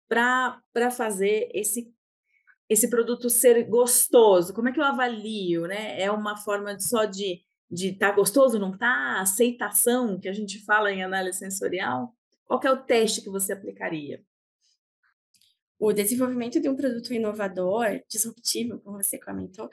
para 0.09 0.91
fazer 0.93 1.49
esse 1.53 1.93
esse 2.71 2.89
produto 2.89 3.29
ser 3.29 3.65
gostoso? 3.65 4.55
Como 4.55 4.69
é 4.69 4.73
que 4.73 4.81
eu 4.81 4.85
avalio, 4.85 5.67
né? 5.67 6.01
É 6.01 6.11
uma 6.11 6.37
forma 6.37 6.75
de 6.75 6.89
só 6.89 7.05
de 7.05 7.43
de 7.71 7.93
tá 7.93 8.11
gostoso, 8.11 8.59
não 8.59 8.77
tá? 8.77 9.21
Aceitação, 9.21 10.19
que 10.19 10.29
a 10.29 10.33
gente 10.33 10.59
fala 10.65 10.91
em 10.91 11.05
análise 11.05 11.39
sensorial? 11.39 12.13
Qual 12.45 12.61
é 12.65 12.71
o 12.73 12.83
teste 12.83 13.23
que 13.23 13.31
você 13.31 13.53
aplicaria? 13.53 14.21
O 15.79 15.95
desenvolvimento 15.95 16.61
de 16.61 16.69
um 16.69 16.77
produto 16.77 17.15
inovador, 17.15 18.03
disruptivo, 18.07 18.79
como 18.81 19.03
você 19.03 19.19
comentou, 19.19 19.71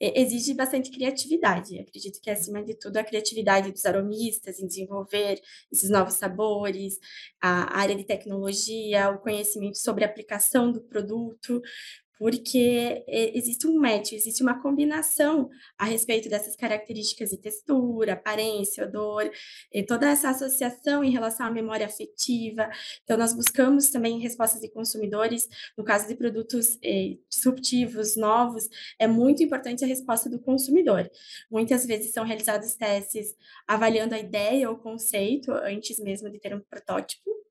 exige 0.00 0.54
bastante 0.54 0.90
criatividade. 0.90 1.78
Acredito 1.78 2.20
que, 2.22 2.30
acima 2.30 2.62
de 2.64 2.74
tudo, 2.74 2.96
a 2.96 3.04
criatividade 3.04 3.70
dos 3.70 3.84
aromistas 3.84 4.60
em 4.60 4.66
desenvolver 4.66 5.42
esses 5.70 5.90
novos 5.90 6.14
sabores, 6.14 6.98
a 7.38 7.78
área 7.78 7.94
de 7.94 8.04
tecnologia, 8.04 9.10
o 9.10 9.18
conhecimento 9.18 9.76
sobre 9.76 10.04
a 10.04 10.06
aplicação 10.06 10.72
do 10.72 10.80
produto, 10.80 11.60
porque 12.22 13.04
e 13.08 13.36
existe 13.36 13.66
um 13.66 13.80
match, 13.80 14.12
existe 14.12 14.44
uma 14.44 14.62
combinação 14.62 15.50
a 15.76 15.84
respeito 15.84 16.28
dessas 16.28 16.54
características 16.54 17.30
de 17.30 17.36
textura, 17.36 18.12
aparência, 18.12 18.84
odor, 18.84 19.28
toda 19.88 20.08
essa 20.08 20.30
associação 20.30 21.02
em 21.02 21.10
relação 21.10 21.46
à 21.46 21.50
memória 21.50 21.84
afetiva. 21.84 22.70
Então 23.02 23.18
nós 23.18 23.34
buscamos 23.34 23.90
também 23.90 24.20
respostas 24.20 24.60
de 24.60 24.70
consumidores, 24.70 25.48
no 25.76 25.82
caso 25.82 26.06
de 26.06 26.14
produtos, 26.14 26.78
eh, 26.84 27.16
disruptivos, 27.28 28.16
novos, 28.16 28.68
é 29.00 29.08
muito 29.08 29.42
importante 29.42 29.82
a 29.82 29.88
resposta 29.88 30.30
do 30.30 30.38
consumidor. 30.38 31.10
Muitas 31.50 31.84
vezes 31.84 32.12
são 32.12 32.24
realizados 32.24 32.74
testes 32.74 33.34
avaliando 33.66 34.14
a 34.14 34.18
ideia 34.20 34.70
ou 34.70 34.76
conceito 34.76 35.50
antes 35.50 35.98
mesmo 35.98 36.30
de 36.30 36.38
ter 36.38 36.54
um 36.54 36.60
protótipo, 36.60 37.41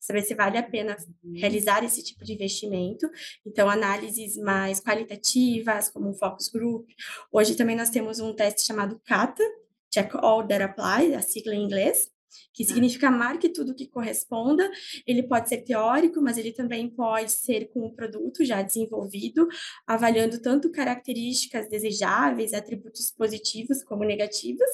saber 0.00 0.22
se 0.22 0.34
vale 0.34 0.56
a 0.58 0.62
pena 0.62 0.96
Uhum. 1.22 1.34
realizar 1.36 1.84
esse 1.84 2.02
tipo 2.02 2.24
de 2.24 2.32
investimento. 2.32 3.08
Então, 3.46 3.68
análises 3.68 4.36
mais 4.38 4.80
qualitativas, 4.80 5.88
como 5.90 6.10
o 6.10 6.14
focus 6.14 6.48
group. 6.48 6.88
Hoje 7.30 7.54
também 7.54 7.76
nós 7.76 7.90
temos 7.90 8.18
um 8.18 8.34
teste 8.34 8.62
chamado 8.62 8.98
CATA, 9.04 9.44
Check 9.92 10.14
All 10.16 10.46
That 10.46 10.62
Apply, 10.62 11.14
a 11.14 11.20
sigla 11.22 11.54
em 11.54 11.64
inglês, 11.64 12.10
que 12.54 12.64
Tá. 12.64 12.72
significa 12.72 13.10
marque 13.10 13.48
tudo 13.48 13.74
que 13.74 13.88
corresponda. 13.88 14.70
Ele 15.06 15.22
pode 15.22 15.48
ser 15.48 15.58
teórico, 15.58 16.20
mas 16.22 16.38
ele 16.38 16.52
também 16.52 16.88
pode 16.88 17.32
ser 17.32 17.68
com 17.72 17.80
o 17.86 17.92
produto 17.92 18.44
já 18.44 18.62
desenvolvido, 18.62 19.48
avaliando 19.86 20.40
tanto 20.40 20.70
características 20.70 21.68
desejáveis, 21.68 22.54
atributos 22.54 23.10
positivos 23.10 23.82
como 23.82 24.04
negativos, 24.04 24.68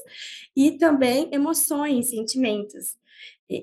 e 0.54 0.73
também 0.73 1.30
emoções, 1.33 2.11
sentimentos. 2.11 2.97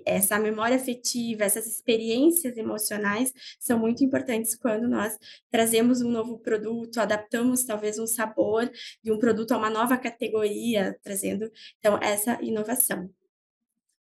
Essa 0.06 0.40
memória 0.40 0.78
afetiva, 0.78 1.44
essas 1.44 1.68
experiências 1.68 2.56
emocionais 2.58 3.34
são 3.60 3.78
muito 3.78 4.04
importantes 4.04 4.56
quando 4.56 4.88
nós 4.88 5.18
trazemos 5.52 6.02
um 6.02 6.10
novo 6.10 6.40
produto, 6.40 7.00
adaptamos 7.00 7.66
talvez 7.66 8.00
um 8.00 8.08
sabor 8.08 8.72
de 9.04 9.12
um 9.12 9.20
produto 9.20 9.52
a 9.52 9.58
uma 9.58 9.70
nova 9.70 9.98
categoria, 9.98 10.98
trazendo, 11.04 11.52
então, 11.80 12.00
essa 12.02 12.42
inovação. 12.42 13.10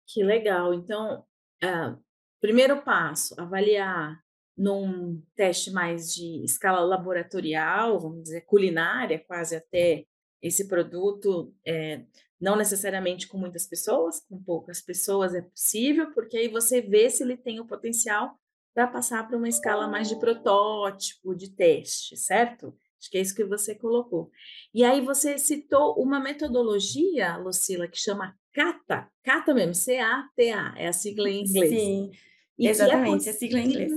Que 0.07 0.25
legal. 0.25 0.75
Então, 0.75 1.25
hã, 1.63 1.99
primeiro 2.41 2.83
passo, 2.83 3.41
avaliar 3.41 4.21
num 4.57 5.23
teste 5.35 5.71
mais 5.71 6.13
de 6.13 6.45
escala 6.45 6.81
laboratorial, 6.81 7.99
vamos 7.99 8.25
dizer, 8.25 8.43
culinária, 8.43 9.23
quase 9.27 9.57
até, 9.57 10.05
esse 10.43 10.69
produto, 10.69 11.55
eh, 11.67 12.05
não 12.41 12.57
necessariamente 12.57 13.29
com 13.29 13.37
muitas 13.37 13.67
pessoas, 13.67 14.21
com 14.29 14.43
poucas 14.43 14.81
pessoas 14.81 15.35
é 15.35 15.43
possível, 15.43 16.11
porque 16.13 16.39
aí 16.39 16.49
você 16.49 16.81
vê 16.81 17.11
se 17.11 17.23
ele 17.23 17.37
tem 17.37 17.61
o 17.61 17.67
potencial 17.67 18.35
para 18.75 18.87
passar 18.87 19.27
para 19.27 19.37
uma 19.37 19.49
escala 19.49 19.87
mais 19.87 20.09
de 20.09 20.19
protótipo, 20.19 21.35
de 21.35 21.51
teste, 21.51 22.17
certo? 22.17 22.75
Acho 22.99 23.11
que 23.11 23.19
é 23.19 23.21
isso 23.21 23.35
que 23.35 23.45
você 23.45 23.75
colocou. 23.75 24.31
E 24.75 24.85
aí 24.85 25.01
você 25.01 25.39
citou 25.39 25.95
uma 25.99 26.21
metodologia, 26.21 27.37
Lucila, 27.37 27.89
que 27.89 27.99
chama 27.99 28.35
CATA, 28.53 29.09
CATA 29.23 29.55
mesmo, 29.55 29.75
C-A-T-A, 29.75 30.75
é 30.77 30.87
a 30.89 30.93
sigla 30.93 31.29
em 31.29 31.43
inglês. 31.43 31.71
Sim, 31.71 32.11
E 32.59 32.67
é 32.67 32.71
exatamente, 32.71 33.29
a 33.29 33.33
sigla 33.33 33.59
em 33.61 33.69
inglês. 33.69 33.93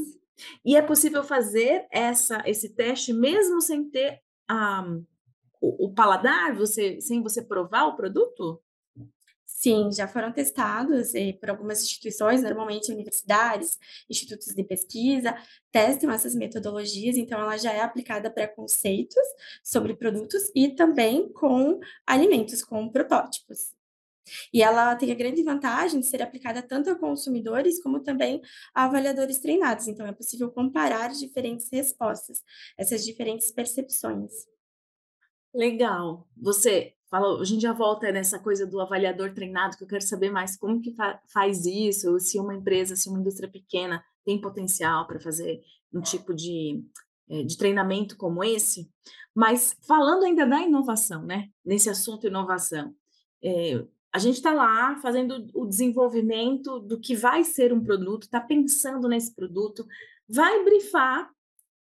e 0.65 0.75
é 0.75 0.81
possível 0.81 1.23
fazer 1.23 1.85
essa 1.91 2.41
esse 2.45 2.75
teste 2.75 3.13
mesmo 3.13 3.61
sem 3.61 3.89
ter 3.89 4.19
a 4.47 4.85
o 5.69 5.87
o 5.87 5.93
paladar, 5.93 6.55
você 6.55 6.99
sem 7.01 7.21
você 7.21 7.41
provar 7.41 7.85
o 7.87 7.95
produto? 7.95 8.61
Sim, 9.45 9.91
já 9.93 10.07
foram 10.07 10.31
testados, 10.33 11.15
eh, 11.15 11.33
por 11.33 11.49
algumas 11.49 11.81
instituições, 11.83 12.41
normalmente 12.41 12.91
universidades, 12.91 13.77
institutos 14.09 14.47
de 14.47 14.63
pesquisa, 14.63 15.35
testam 15.71 16.11
essas 16.11 16.35
metodologias, 16.35 17.15
então 17.15 17.39
ela 17.39 17.57
já 17.57 17.71
é 17.71 17.81
aplicada 17.81 18.29
para 18.29 18.47
conceitos 18.47 19.23
sobre 19.63 19.95
produtos 19.95 20.51
e 20.55 20.69
também 20.75 21.31
com 21.31 21.79
alimentos, 22.05 22.63
com 22.63 22.89
protótipos. 22.89 23.73
E 24.53 24.63
ela 24.63 24.95
tem 24.95 25.11
a 25.11 25.15
grande 25.15 25.43
vantagem 25.43 25.99
de 25.99 26.05
ser 26.07 26.21
aplicada 26.21 26.61
tanto 26.61 26.89
a 26.89 26.95
consumidores 26.95 27.81
como 27.81 28.01
também 28.01 28.41
a 28.73 28.85
avaliadores 28.85 29.39
treinados, 29.39 29.87
então 29.87 30.05
é 30.07 30.11
possível 30.13 30.51
comparar 30.51 31.09
diferentes 31.13 31.69
respostas, 31.71 32.43
essas 32.77 33.05
diferentes 33.05 33.51
percepções. 33.51 34.52
Legal. 35.53 36.27
Você 36.35 36.93
falou 37.09 37.39
a 37.39 37.45
gente 37.45 37.61
já 37.61 37.73
volta 37.73 38.11
nessa 38.11 38.39
coisa 38.39 38.65
do 38.65 38.79
avaliador 38.81 39.33
treinado, 39.33 39.77
que 39.77 39.83
eu 39.83 39.87
quero 39.87 40.03
saber 40.03 40.31
mais 40.31 40.57
como 40.57 40.81
que 40.81 40.91
fa 40.95 41.21
faz 41.31 41.65
isso, 41.65 42.19
se 42.19 42.39
uma 42.39 42.55
empresa, 42.55 42.95
se 42.95 43.07
uma 43.07 43.19
indústria 43.19 43.49
pequena 43.49 44.03
tem 44.25 44.41
potencial 44.41 45.05
para 45.05 45.19
fazer 45.19 45.61
um 45.93 46.01
tipo 46.01 46.33
de, 46.33 46.83
eh, 47.29 47.43
de 47.43 47.55
treinamento 47.55 48.17
como 48.17 48.43
esse. 48.43 48.89
Mas 49.35 49.75
falando 49.87 50.23
ainda 50.23 50.45
da 50.45 50.61
inovação, 50.61 51.23
né, 51.23 51.49
nesse 51.63 51.89
assunto 51.89 52.25
inovação, 52.25 52.95
eh, 53.43 53.85
a 54.11 54.19
gente 54.19 54.35
está 54.35 54.53
lá 54.53 54.95
fazendo 54.97 55.47
o 55.53 55.65
desenvolvimento 55.65 56.79
do 56.79 56.99
que 56.99 57.15
vai 57.15 57.43
ser 57.43 57.73
um 57.73 57.83
produto, 57.83 58.23
está 58.23 58.39
pensando 58.39 59.07
nesse 59.07 59.33
produto, 59.35 59.85
vai 60.27 60.63
brifar 60.63 61.29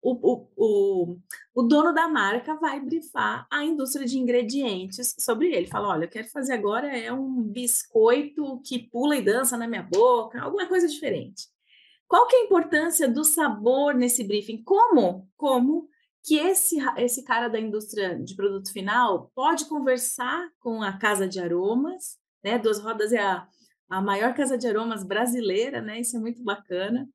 o 0.02 0.48
o 0.56 1.18
o 1.54 1.62
dono 1.62 1.92
da 1.94 2.08
marca 2.08 2.54
vai 2.56 2.80
brifar 2.80 3.46
a 3.50 3.64
indústria 3.64 4.06
de 4.06 4.18
ingredientes 4.18 5.14
sobre 5.18 5.52
ele, 5.54 5.66
fala: 5.68 5.88
"Olha, 5.88 6.04
eu 6.06 6.08
quero 6.10 6.28
fazer 6.28 6.54
agora 6.54 6.88
é 6.96 7.12
um 7.12 7.42
biscoito 7.42 8.60
que 8.66 8.78
pula 8.90 9.16
e 9.16 9.22
dança 9.22 9.56
na 9.56 9.68
minha 9.68 9.82
boca", 9.82 10.40
alguma 10.42 10.66
coisa 10.68 10.86
diferente. 10.88 11.48
Qual 12.08 12.26
que 12.28 12.36
é 12.36 12.40
a 12.40 12.44
importância 12.44 13.08
do 13.08 13.24
sabor 13.24 13.94
nesse 13.94 14.24
briefing? 14.24 14.62
Como 14.62 15.28
como 15.36 15.88
que 16.24 16.36
esse 16.38 16.76
esse 16.98 17.24
cara 17.24 17.48
da 17.48 17.58
indústria 17.60 18.18
de 18.22 18.34
produto 18.36 18.72
final 18.72 19.30
pode 19.34 19.66
conversar 19.66 20.48
com 20.60 20.82
a 20.82 20.92
casa 20.98 21.26
de 21.28 21.40
aromas, 21.40 22.18
né, 22.44 22.58
2 22.58 22.78
Rodas 22.80 23.12
é 23.12 23.20
a 23.20 23.46
a 23.90 24.00
maior 24.00 24.34
casa 24.34 24.56
de 24.56 24.66
aromas 24.66 25.04
brasileira, 25.04 25.80
né, 25.82 26.00
isso 26.00 26.16
é 26.16 26.20
muito 26.20 26.42
bacana. 26.42 27.06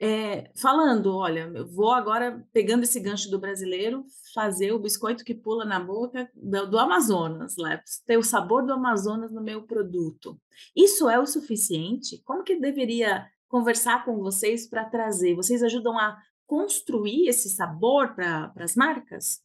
Eh, 0.00 0.50
falando: 0.56 1.14
"Olha, 1.16 1.50
eu 1.54 1.66
vou 1.66 1.92
agora, 1.92 2.44
pegando 2.52 2.82
esse 2.82 2.98
gancho 2.98 3.30
do 3.30 3.38
brasileiro, 3.38 4.04
fazer 4.34 4.72
o 4.72 4.78
biscoito 4.78 5.24
que 5.24 5.34
pula 5.34 5.64
na 5.64 5.78
boca 5.78 6.28
do 6.34 6.66
do 6.68 6.78
Amazonas, 6.78 7.56
lá, 7.56 7.80
ter 8.06 8.16
o 8.18 8.22
sabor 8.22 8.64
do 8.66 8.72
Amazonas 8.72 9.30
no 9.32 9.40
meu 9.42 9.62
produto". 9.62 10.38
Isso 10.76 11.08
é 11.08 11.18
o 11.18 11.26
suficiente? 11.26 12.20
Como 12.24 12.42
que 12.42 12.56
deveria 12.58 13.26
conversar 13.48 14.04
com 14.04 14.18
vocês 14.18 14.68
pra 14.68 14.84
trazer? 14.84 15.34
Vocês 15.36 15.62
ajudam 15.62 15.96
a 15.98 16.18
construir 16.46 17.28
esse 17.28 17.48
sabor 17.48 18.14
para 18.14 18.52
as 18.58 18.74
marcas? 18.74 19.40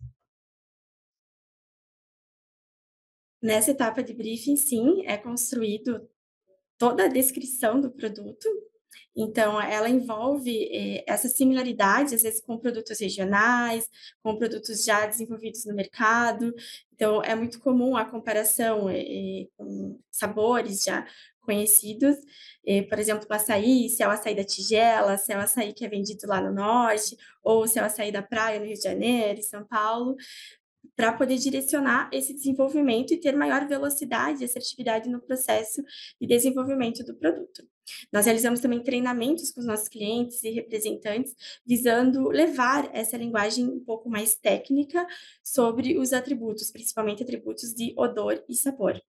Nessa 3.41 3.71
etapa 3.71 4.03
de 4.03 4.13
briefing, 4.13 4.57
sim, 4.57 5.05
é 5.05 5.17
construído 5.17 6.05
toda 6.77 7.05
a 7.05 7.09
descrição 7.09 7.81
do 7.81 7.91
produto. 7.91 8.47
Então 9.15 9.61
ela 9.61 9.89
envolve, 9.89 10.69
eh, 10.71 11.03
essa 11.07 11.27
similaridade, 11.29 12.15
às 12.15 12.21
vezes, 12.23 12.41
com 12.41 12.57
produtos 12.57 12.99
regionais, 12.99 13.87
com 14.23 14.35
produtos 14.37 14.83
já 14.85 15.05
desenvolvidos 15.05 15.65
no 15.65 15.75
mercado. 15.75 16.53
Então 16.93 17.21
é 17.23 17.35
muito 17.35 17.59
comum 17.59 17.95
a 17.97 18.05
comparação, 18.05 18.89
eh 18.89 19.43
eh, 19.43 19.47
com 19.57 19.99
sabores 20.11 20.83
já 20.83 21.05
conhecidos. 21.41 22.15
Eh, 22.65 22.83
por 22.83 22.99
exemplo, 22.99 23.25
o 23.29 23.33
açaí, 23.33 23.89
se 23.89 24.03
é 24.03 24.07
o 24.07 24.11
açaí 24.11 24.35
da 24.35 24.43
tigela, 24.43 25.17
se 25.17 25.33
é 25.33 25.37
o 25.37 25.41
açaí 25.41 25.73
que 25.73 25.85
é 25.85 25.89
vendido 25.89 26.27
lá 26.27 26.39
no 26.41 26.53
norte, 26.53 27.17
ou 27.43 27.67
se 27.67 27.79
é 27.79 27.81
o 27.81 27.85
açaí 27.85 28.11
da 28.11 28.21
praia 28.21 28.59
no 28.59 28.65
Rio 28.65 28.75
de 28.75 28.81
Janeiro, 28.83 29.39
em 29.39 29.43
São 29.43 29.65
Paulo, 29.65 30.15
pra 30.97 31.13
poder 31.13 31.37
direcionar 31.37 32.09
esse 32.13 32.33
desenvolvimento 32.33 33.13
e 33.13 33.19
ter 33.21 33.35
maior 33.35 33.67
velocidade 33.67 34.41
e 34.43 34.45
assertividade 34.45 35.09
no 35.09 35.21
processo 35.21 35.83
de 36.21 36.27
desenvolvimento 36.27 37.03
do 37.05 37.15
produto. 37.15 37.68
Nós 38.11 38.25
realizamos 38.25 38.59
também 38.59 38.83
treinamentos 38.83 39.51
com 39.51 39.59
os 39.59 39.67
nossos 39.67 39.87
clientes 39.87 40.43
e 40.43 40.49
representantes, 40.49 41.35
visando 41.65 42.29
levar 42.29 42.89
essa 42.93 43.17
linguagem 43.17 43.65
um 43.65 43.79
pouco 43.79 44.09
mais 44.09 44.35
técnica 44.35 45.05
sobre 45.43 45.97
os 45.97 46.13
atributos, 46.13 46.71
principalmente 46.71 47.23
atributos 47.23 47.73
de 47.73 47.93
odor 47.97 48.43
e 48.47 48.55
sabor. 48.55 49.01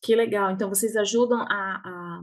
Que 0.00 0.14
legal, 0.14 0.50
então 0.50 0.68
vocês 0.68 0.96
ajudam 0.96 1.40
a 1.42 1.82
a 1.84 2.22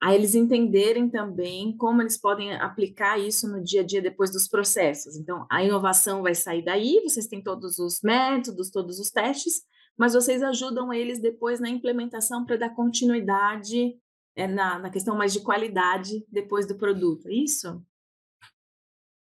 a 0.00 0.14
eles 0.14 0.34
entenderem 0.34 1.08
também 1.10 1.76
como 1.76 2.00
eles 2.00 2.16
podem 2.16 2.54
aplicar 2.54 3.18
isso 3.18 3.48
no 3.48 3.62
dia 3.62 3.80
a 3.80 3.84
dia 3.84 4.00
depois 4.00 4.30
dos 4.30 4.46
processos. 4.46 5.16
Então 5.16 5.44
a 5.50 5.62
inovação 5.64 6.22
vai 6.22 6.34
sair 6.34 6.64
daí, 6.64 7.00
vocês 7.02 7.26
têm 7.26 7.42
todos 7.42 7.78
os 7.78 8.00
métodos, 8.02 8.70
todos 8.70 9.00
os 9.00 9.10
testes, 9.10 9.62
mas 9.96 10.14
vocês 10.14 10.42
ajudam 10.42 10.92
eles 10.92 11.20
depois 11.20 11.58
na 11.58 11.68
implementação 11.68 12.44
pra 12.44 12.56
dar 12.56 12.70
continuidade, 12.70 13.96
eh, 14.38 14.46
na 14.46 14.78
na 14.78 14.90
questão 14.90 15.16
mais 15.16 15.32
de 15.32 15.40
qualidade 15.40 16.24
depois 16.30 16.66
do 16.66 16.78
produto, 16.78 17.28
é 17.28 17.34
isso? 17.34 17.84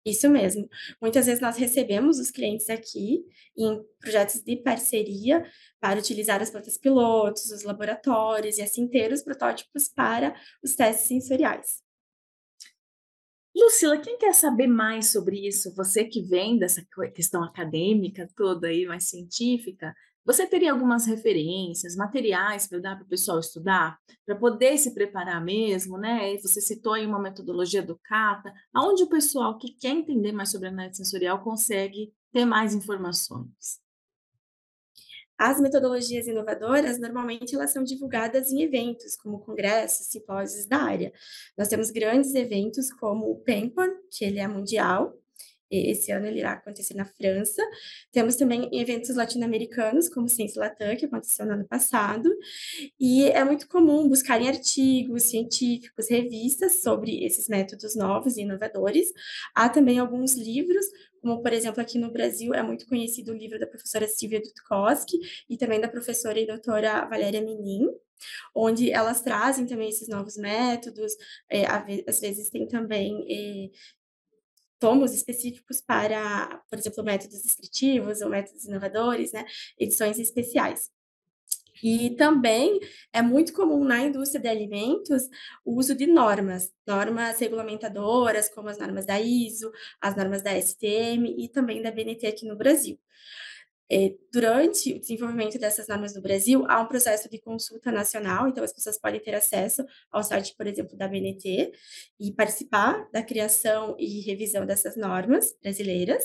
Isso 0.05 0.29
mesmo. 0.29 0.69
Muitas 1.01 1.25
vezes 1.25 1.41
nós 1.41 1.57
recebemos 1.57 2.17
os 2.17 2.31
clientes 2.31 2.69
aqui, 2.69 3.25
em 3.57 3.83
projetos 4.00 4.41
de 4.41 4.55
parceria, 4.55 5.45
para 5.81 6.00
utilizar 6.00 6.41
as 6.41 6.50
plantas 6.50 6.77
pilotos, 6.77 7.51
os 7.51 7.63
laboratórios 7.63 8.57
e 8.57 8.62
assim 8.62 8.88
ter 8.88 9.12
os 9.12 9.21
protótipos 9.21 9.89
para 9.89 10.33
os 10.63 10.75
testes 10.75 11.07
sensoriais. 11.07 11.83
Lucila, 13.53 13.97
quem 13.97 14.17
quer 14.17 14.33
saber 14.33 14.67
mais 14.67 15.12
sobre 15.12 15.45
isso, 15.45 15.74
você 15.75 16.05
que 16.05 16.21
vem 16.21 16.57
dessa 16.57 16.81
que 16.81 17.12
questão 17.12 17.43
acadêmica 17.43 18.29
toda 18.36 18.67
aí, 18.67 18.86
mais 18.86 19.09
científica, 19.09 19.93
você 20.27 20.46
teria 20.46 20.74
algumas 20.74 21.05
referências, 21.05 21.96
materiais 21.96 22.67
pra 22.67 22.79
dar 22.79 22.98
para 22.98 23.05
o 23.05 23.07
pessoal 23.07 23.39
estudar? 23.39 23.98
Pra 24.25 24.36
poder 24.36 24.77
se 24.77 24.93
preparar 24.93 25.41
mesmo, 25.41 25.98
né, 25.98 26.36
você 26.39 26.60
citou 26.60 26.91
aí 26.93 27.07
uma 27.07 27.17
metodologia 27.17 27.81
do 27.81 27.98
kata, 28.03 28.53
aonde 28.74 29.03
o 29.03 29.10
pessoal 29.10 29.57
que 29.57 29.72
quer 29.79 29.91
entender 29.91 30.34
mais 30.34 30.51
sobre 30.51 30.67
análise 30.67 30.98
sensorial 30.98 31.41
consegue 31.41 32.13
ter 32.34 32.43
mais 32.43 32.75
informações? 32.75 33.79
As 35.38 35.62
metodologias 35.62 36.27
inovadoras, 36.27 37.00
normalmente 37.00 37.55
elas 37.55 37.72
são 37.72 37.84
divulgadas 37.84 38.51
em 38.51 38.63
eventos, 38.63 39.15
como 39.15 39.39
congressos, 39.39 40.07
simpósios 40.07 40.66
da 40.66 40.77
área. 40.77 41.13
Nós 41.57 41.70
temos 41.70 41.90
grandes 41.90 42.33
eventos 42.33 42.92
como 42.92 43.31
o 43.31 43.40
PenCon, 43.44 43.87
que 44.11 44.25
ele 44.25 44.40
é 44.40 44.48
mundial, 44.48 45.16
esse 45.72 46.12
ano 46.12 46.25
ele 46.25 46.40
irá 46.40 46.53
acontecer 46.53 46.94
na 46.94 47.06
França. 47.06 47.62
Temos 48.12 48.36
também 48.36 48.70
eventos 48.72 49.16
latino-americanos, 49.16 50.10
como 50.10 50.30
Ciência 50.30 50.60
Latam, 50.60 50.96
que 50.96 51.06
aconteceu 51.06 51.46
no 51.46 51.53
ano 51.53 51.68
passado, 51.68 52.30
e 53.00 53.25
é 53.25 53.44
muito 53.44 53.68
comum 53.68 54.08
buscarem 54.08 54.48
artigos 54.48 55.24
científicos, 55.24 56.10
revistas 56.10 56.82
sobre 56.82 57.24
esses 57.25 57.48
métodos 57.48 57.96
novos 57.96 58.38
e 58.38 58.42
inovadores. 58.42 59.08
Há 59.56 59.70
também 59.70 60.00
alguns 60.00 60.36
livros, 60.36 60.86
como 61.22 61.42
por 61.42 61.53
exemplo, 61.53 61.82
aqui 61.82 61.98
no 61.98 62.12
Brasil 62.12 62.53
é 62.53 62.64
muito 62.64 62.88
conhecido 62.88 63.32
o 63.32 63.36
livro 63.36 63.60
da 63.60 63.68
professora 63.68 64.08
Silvia 64.08 64.42
Dudkovski 64.42 65.18
e 65.50 65.58
também 65.58 65.80
da 65.82 65.88
professora 65.88 66.40
e 66.40 66.48
doutora 66.48 67.06
Valéria 67.06 67.42
Menin, 67.42 67.88
onde 68.56 68.92
elas 68.92 69.22
trazem 69.22 69.66
também 69.66 69.90
esses 69.90 70.08
novos 70.08 70.38
métodos, 70.38 71.14
ve 71.50 72.03
às 72.08 72.20
vezes 72.20 72.50
tem 72.50 72.68
também, 72.68 73.25
eh, 73.30 73.70
tomos 74.79 75.13
específicos 75.13 75.81
para, 75.81 76.61
por 76.70 76.77
exemplo, 76.77 77.03
métodos 77.03 77.42
descritivos 77.42 78.22
ou 78.22 78.29
métodos 78.29 78.66
inovadores, 78.66 79.31
né, 79.31 79.46
edições 79.79 80.20
especiais. 80.20 80.92
E 81.83 82.11
também 82.11 82.79
é 83.13 83.22
muito 83.22 83.53
comum 83.53 83.83
na 83.83 84.01
indústria 84.01 84.42
de 84.42 84.48
alimentos 84.48 85.29
o 85.63 85.77
uso 85.77 85.96
de 85.96 86.07
normas, 86.07 86.74
normas 86.85 87.40
regulamentadoras, 87.40 88.50
como 88.50 88.70
as 88.70 88.77
normas 88.77 89.05
da 89.05 89.20
ISO, 89.20 89.72
as 90.01 90.16
normas 90.16 90.42
da 90.42 90.59
STM 90.59 91.35
e 91.37 91.48
também 91.48 91.81
da 91.81 91.90
ABNT 91.90 92.25
aqui 92.25 92.48
no 92.48 92.55
Brasil. 92.55 93.00
Eh, 93.89 94.15
durante 94.33 94.93
o 94.93 95.00
desenvolvimento 95.00 95.57
dessas 95.57 95.87
normas 95.87 96.13
no 96.13 96.21
Brasil, 96.21 96.65
há 96.67 96.81
um 96.81 96.87
processo 96.87 97.29
de 97.29 97.39
consulta 97.39 97.91
nacional, 97.91 98.47
então 98.47 98.63
as 98.63 98.73
pessoas 98.73 99.00
podem 99.00 99.19
ter 99.19 99.33
acesso 99.33 99.85
ao 100.11 100.23
site, 100.23 100.53
por 100.55 100.67
exemplo, 100.67 100.97
da 100.97 101.05
ABNT, 101.05 101.71
e 102.19 102.31
participar 102.33 103.09
da 103.11 103.23
criação 103.23 103.95
e 103.97 104.21
revisão 104.21 104.65
dessas 104.65 104.95
normas 104.97 105.55
brasileiras, 105.61 106.23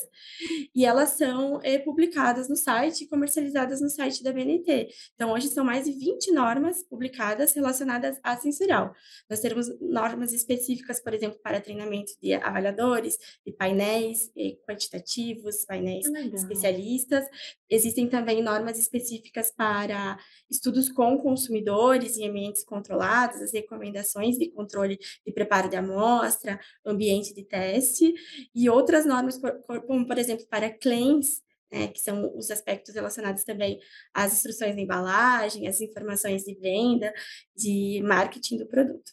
e 0.75 0.85
elas 0.85 1.11
são, 1.11 1.61
eh, 1.63 1.79
publicadas 1.79 2.49
no 2.49 2.57
site 2.57 3.05
e 3.05 3.09
comercializadas 3.09 3.81
no 3.81 3.89
site 3.89 4.23
da 4.23 4.31
ABNT. 4.31 4.89
Então 5.15 5.33
hoje 5.33 5.49
são 5.49 5.65
mais 5.65 5.85
de 5.85 5.93
20 5.93 6.33
normas 6.33 6.83
publicadas 6.83 7.53
relacionadas 7.53 8.19
à 8.23 8.37
sensorial. 8.37 8.95
Nós 9.31 9.41
temos 9.41 9.69
normas 9.81 10.33
específicas, 10.33 11.01
por 11.01 11.15
exemplo, 11.15 11.39
para 11.43 11.61
treinamento 11.61 12.13
de 12.21 12.35
avaliadores, 12.35 13.17
de 13.47 13.53
painéis, 13.53 14.31
eh, 14.37 14.57
quantitativos, 14.67 15.65
painéis 15.65 16.07
legal. 16.07 16.35
especialistas. 16.35 17.27
Existem 17.69 18.09
também 18.09 18.43
normas 18.43 18.79
específicas 18.79 19.51
para 19.51 20.19
estudos 20.51 20.91
com 20.91 21.19
consumidores 21.19 22.17
em 22.17 22.29
ambientes 22.29 22.65
controlados, 22.65 23.41
as 23.41 23.53
recomendações 23.53 24.37
de 24.37 24.51
controle 24.51 24.99
de 25.27 25.33
preparo 25.33 25.69
de 25.69 25.77
amostra, 25.77 26.61
ambiente 26.85 27.35
de 27.35 27.45
teste, 27.45 28.15
e 28.55 28.69
outras 28.69 29.07
normas 29.07 29.41
como, 29.87 30.07
por 30.07 30.19
exemplo, 30.19 30.47
para 30.49 30.71
claims, 30.71 31.43
né, 31.73 31.89
que 31.89 32.01
são 32.01 32.37
os 32.37 32.51
aspectos 32.51 32.95
relacionados 32.95 33.45
também 33.45 33.81
às 34.13 34.35
instruções 34.35 34.77
de 34.77 34.83
embalagem, 34.83 35.67
às 35.67 35.81
informações 35.81 36.45
de 36.45 36.55
venda, 36.55 37.13
de 37.57 38.03
marketing 38.05 38.59
do 38.59 38.67
produto. 38.67 39.13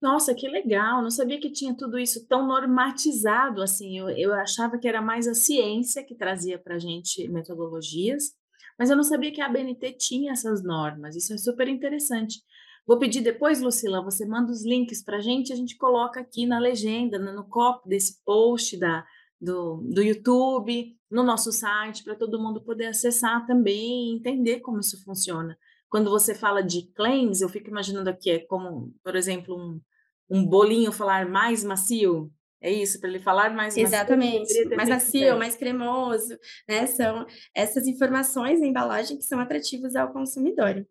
Nossa, 0.00 0.32
que 0.32 0.48
legal, 0.48 1.02
não 1.02 1.10
sabia 1.10 1.40
que 1.40 1.50
tinha 1.50 1.76
tudo 1.76 1.98
isso 1.98 2.24
tão 2.28 2.46
normatizado 2.46 3.60
assim, 3.60 3.98
eu 3.98 4.08
eu 4.10 4.32
achava 4.32 4.78
que 4.78 4.86
era 4.86 5.02
mais 5.02 5.26
a 5.26 5.34
ciência 5.34 6.04
que 6.04 6.14
trazia 6.14 6.56
pra 6.56 6.78
gente 6.78 7.26
metodologias, 7.28 8.30
mas 8.78 8.90
eu 8.90 8.96
não 8.96 9.02
sabia 9.02 9.32
que 9.32 9.40
a 9.40 9.46
ABNT 9.46 9.92
tinha 9.98 10.30
essas 10.32 10.62
normas, 10.62 11.16
isso 11.16 11.32
é 11.34 11.38
super 11.38 11.66
interessante. 11.68 12.38
Vou 12.86 12.96
pedir 12.98 13.20
depois, 13.22 13.60
Lucila, 13.60 14.00
você 14.02 14.24
manda 14.24 14.52
os 14.52 14.64
links 14.64 15.02
pra 15.02 15.20
gente, 15.20 15.52
a 15.52 15.56
gente 15.56 15.76
coloca 15.76 16.20
aqui 16.20 16.46
na 16.46 16.58
legenda, 16.60 17.18
no 17.18 17.32
no 17.34 17.44
copy 17.48 17.88
desse 17.88 18.22
post 18.24 18.76
da 18.78 19.04
do 19.40 19.78
do 19.92 20.00
YouTube, 20.02 20.96
no 21.10 21.22
nosso 21.24 21.50
site, 21.52 22.04
pra 22.04 22.14
todo 22.14 22.40
mundo 22.40 22.62
poder 22.62 22.86
acessar 22.86 23.44
também 23.46 24.12
e 24.12 24.16
entender 24.16 24.60
como 24.60 24.78
isso 24.80 25.02
funciona. 25.04 25.58
Quando 25.90 26.10
você 26.10 26.34
fala 26.34 26.62
de 26.62 26.82
claims, 26.94 27.40
eu 27.40 27.48
fico 27.48 27.68
imaginando 27.68 28.10
aqui, 28.10 28.30
é 28.30 28.38
como, 28.40 28.92
por 29.02 29.16
exemplo, 29.16 29.56
um 29.56 29.80
um 30.28 30.44
bolinho 30.44 30.92
falar 30.92 31.28
mais 31.28 31.64
macio, 31.64 32.30
é 32.60 32.72
isso? 32.72 33.00
Pra 33.00 33.08
ele 33.08 33.20
falar 33.20 33.54
mais 33.54 33.76
Exatamente, 33.76 34.64
mais 34.74 34.88
macio, 34.88 35.38
mais 35.38 35.56
cremoso, 35.56 36.36
né, 36.68 36.86
são 36.86 37.26
essas 37.54 37.86
informações 37.86 38.60
na 38.60 38.66
embalagem 38.66 39.16
que 39.16 39.24
são 39.24 39.38
atrativas 39.38 39.94
ao 39.94 40.12
consumidor. 40.12 40.86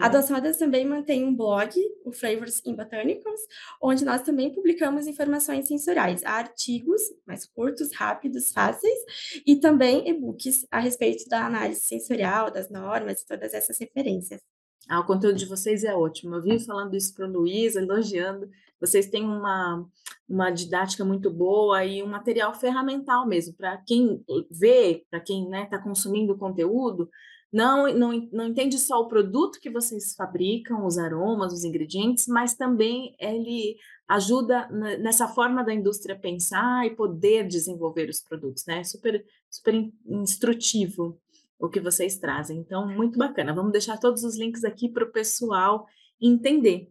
A 0.00 0.06
Sim. 0.06 0.10
Das 0.10 0.30
Rodas 0.30 0.56
também 0.56 0.84
mantém 0.84 1.24
um 1.24 1.34
blog, 1.34 1.72
o 2.04 2.12
Flavors 2.12 2.60
in 2.64 2.74
Botanicals, 2.74 3.40
onde 3.80 4.04
nós 4.04 4.22
também 4.22 4.52
publicamos 4.52 5.06
informações 5.06 5.68
sensoriais, 5.68 6.24
artigos 6.24 7.00
mais 7.26 7.46
curtos, 7.46 7.94
rápidos, 7.94 8.50
fáceis, 8.52 8.98
e 9.46 9.56
também 9.56 10.08
e-books 10.08 10.66
a 10.70 10.80
respeito 10.80 11.28
da 11.28 11.46
análise 11.46 11.82
sensorial, 11.82 12.50
das 12.50 12.68
normas 12.68 13.20
e 13.20 13.26
todas 13.26 13.54
essas 13.54 13.78
referências. 13.78 14.40
Ah, 14.90 14.98
o 14.98 15.06
conteúdo 15.06 15.38
de 15.38 15.46
vocês 15.46 15.84
é 15.84 15.94
ótimo, 15.94 16.34
eu 16.34 16.42
vivo 16.42 16.64
falando 16.64 16.96
isso 16.96 17.14
para 17.14 17.24
o 17.24 17.30
Luiz, 17.30 17.76
elogiando, 17.76 18.50
vocês 18.80 19.06
têm 19.06 19.22
uma, 19.22 19.86
uma 20.28 20.50
didática 20.50 21.04
muito 21.04 21.30
boa 21.30 21.84
e 21.84 22.02
um 22.02 22.08
material 22.08 22.52
ferramental 22.52 23.24
mesmo, 23.24 23.54
para 23.54 23.76
quem 23.86 24.20
vê, 24.50 25.06
para 25.08 25.20
quem 25.20 25.44
está 25.44 25.50
né, 25.56 25.66
tá 25.66 25.78
consumindo 25.78 26.32
o 26.32 26.38
conteúdo, 26.38 27.08
não, 27.52 27.86
não, 27.94 28.28
não 28.32 28.46
entende 28.48 28.78
só 28.78 29.00
o 29.00 29.06
produto 29.06 29.60
que 29.60 29.70
vocês 29.70 30.12
fabricam, 30.16 30.84
os 30.84 30.98
aromas, 30.98 31.52
os 31.52 31.62
ingredientes, 31.62 32.26
mas 32.26 32.54
também 32.54 33.14
ele 33.20 33.76
ajuda 34.08 34.68
nessa 34.70 35.28
forma 35.28 35.62
da 35.62 35.72
indústria 35.72 36.18
pensar 36.18 36.84
e 36.84 36.96
poder 36.96 37.46
desenvolver 37.46 38.08
os 38.08 38.20
produtos, 38.20 38.64
né? 38.66 38.82
Super, 38.82 39.24
super 39.48 39.74
instrutivo 40.04 41.16
o 41.60 41.68
que 41.68 41.78
vocês 41.78 42.16
trazem. 42.16 42.58
Então, 42.58 42.88
muito 42.88 43.18
bacana. 43.18 43.54
Vamos 43.54 43.72
deixar 43.72 43.98
todos 43.98 44.24
os 44.24 44.36
links 44.36 44.64
aqui 44.64 44.88
para 44.88 45.04
o 45.04 45.12
pessoal 45.12 45.86
entender. 46.20 46.88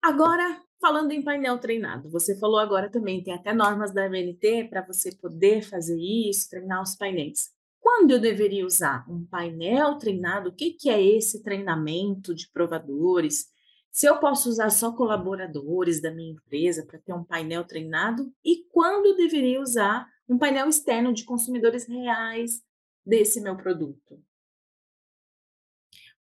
Agora, 0.00 0.62
falando 0.80 1.10
em 1.10 1.22
painel 1.22 1.58
treinado, 1.58 2.08
você 2.08 2.38
falou 2.38 2.58
agora 2.58 2.88
também, 2.88 3.22
tem 3.22 3.34
até 3.34 3.52
normas 3.52 3.92
da 3.92 4.06
MNT 4.08 4.68
para 4.70 4.86
você 4.86 5.14
poder 5.16 5.62
fazer 5.62 5.98
isso, 5.98 6.48
treinar 6.48 6.80
os 6.80 6.94
painéis. 6.94 7.50
Quando 7.80 8.12
eu 8.12 8.20
deveria 8.20 8.64
usar 8.64 9.04
um 9.08 9.24
painel 9.24 9.98
treinado? 9.98 10.50
O 10.50 10.54
que, 10.54 10.72
que 10.72 10.88
é 10.88 11.02
esse 11.02 11.42
treinamento 11.42 12.34
de 12.34 12.48
provadores? 12.52 13.46
Se 13.90 14.06
eu 14.06 14.18
posso 14.18 14.48
usar 14.48 14.70
só 14.70 14.92
colaboradores 14.92 16.00
da 16.00 16.12
minha 16.12 16.32
empresa 16.32 16.84
para 16.86 16.98
ter 16.98 17.12
um 17.12 17.24
painel 17.24 17.64
treinado? 17.64 18.32
E 18.44 18.64
quando 18.70 19.06
eu 19.06 19.16
deveria 19.16 19.60
usar 19.60 20.06
um 20.28 20.38
painel 20.38 20.68
externo 20.68 21.12
de 21.12 21.24
consumidores 21.24 21.88
reais 21.88 22.60
desse 23.04 23.40
meu 23.40 23.56
produto? 23.56 24.22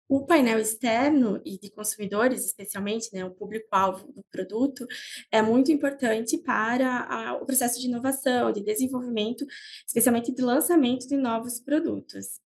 O 0.08 0.24
painel 0.24 0.58
externo 0.58 1.40
e 1.44 1.58
de 1.58 1.70
consumidores, 1.70 2.46
especialmente, 2.46 3.12
né, 3.12 3.26
o 3.26 3.30
público-alvo 3.30 4.10
do 4.10 4.24
produto, 4.30 4.86
é 5.30 5.42
muito 5.42 5.70
importante 5.70 6.38
para 6.38 7.02
a, 7.02 7.34
o 7.34 7.44
processo 7.44 7.78
de 7.78 7.88
inovação, 7.88 8.50
de 8.50 8.62
desenvolvimento, 8.62 9.46
especialmente 9.86 10.32
de 10.32 10.40
lançamento 10.40 11.06
de 11.06 11.16
novos 11.16 11.60
produtos. 11.60 12.40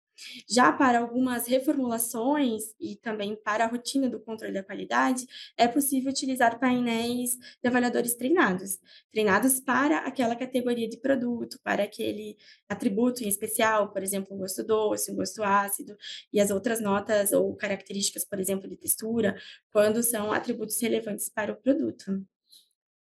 Já 0.48 0.72
para 0.72 0.98
algumas 0.98 1.46
reformulações 1.46 2.74
e 2.78 2.96
também 2.96 3.36
para 3.36 3.64
a 3.64 3.68
rotina 3.68 4.08
do 4.08 4.20
controle 4.20 4.52
da 4.52 4.62
qualidade, 4.62 5.26
é 5.56 5.66
possível 5.66 6.10
utilizar 6.10 6.58
painéis 6.58 7.36
de 7.62 7.68
avaliadores 7.68 8.14
treinados, 8.14 8.78
treinados 9.12 9.60
para 9.60 9.98
aquela 9.98 10.36
categoria 10.36 10.88
de 10.88 10.96
produto, 10.96 11.58
para 11.62 11.84
aquele 11.84 12.36
atributo 12.68 13.22
em 13.24 13.28
especial, 13.28 13.92
por 13.92 14.02
exemplo, 14.02 14.34
um 14.34 14.38
gosto 14.38 14.64
doce, 14.64 15.10
um 15.10 15.16
gosto 15.16 15.42
ácido, 15.42 15.96
e 16.32 16.40
as 16.40 16.50
outras 16.50 16.80
notas 16.80 17.32
ou 17.32 17.54
características, 17.56 18.24
por 18.24 18.38
exemplo, 18.38 18.68
de 18.68 18.76
textura, 18.76 19.36
quando 19.72 20.02
são 20.02 20.32
atributos 20.32 20.80
relevantes 20.80 21.28
para 21.28 21.52
o 21.52 21.56
produto. 21.56 22.24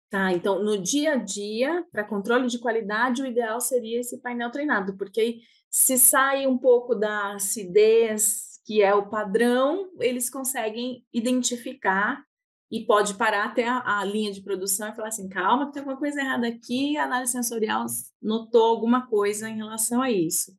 Tá, 0.09 0.31
então 0.31 0.63
no 0.63 0.77
dia 0.81 1.13
a 1.13 1.15
dia, 1.17 1.83
para 1.91 2.03
controle 2.03 2.47
de 2.47 2.59
qualidade, 2.59 3.21
o 3.21 3.25
ideal 3.25 3.59
seria 3.59 3.99
esse 3.99 4.19
painel 4.19 4.51
treinado, 4.51 4.95
porque 4.95 5.19
aí 5.19 5.41
se 5.75 5.97
sai 5.97 6.47
um 6.47 6.57
pouco 6.57 6.95
da 6.95 7.33
acidez, 7.33 8.61
que 8.65 8.81
é 8.81 8.95
o 8.95 9.09
padrão, 9.09 9.89
eles 9.99 10.29
conseguem 10.29 11.05
identificar 11.11 12.23
e 12.71 12.85
pode 12.85 13.15
parar 13.15 13.47
até 13.47 13.67
a, 13.67 13.99
a, 13.99 14.05
linha 14.05 14.31
de 14.31 14.41
produção 14.41 14.87
e 14.87 14.95
falar 14.95 15.09
assim, 15.09 15.27
calma, 15.27 15.69
tem 15.73 15.81
alguma 15.81 15.97
coisa 15.97 16.21
errada 16.21 16.47
aqui, 16.47 16.95
a 16.95 17.03
análise 17.03 17.33
sensorial 17.33 17.85
notou 18.21 18.63
alguma 18.63 19.05
coisa 19.05 19.49
em 19.49 19.57
relação 19.57 20.01
a 20.01 20.09
isso. 20.09 20.57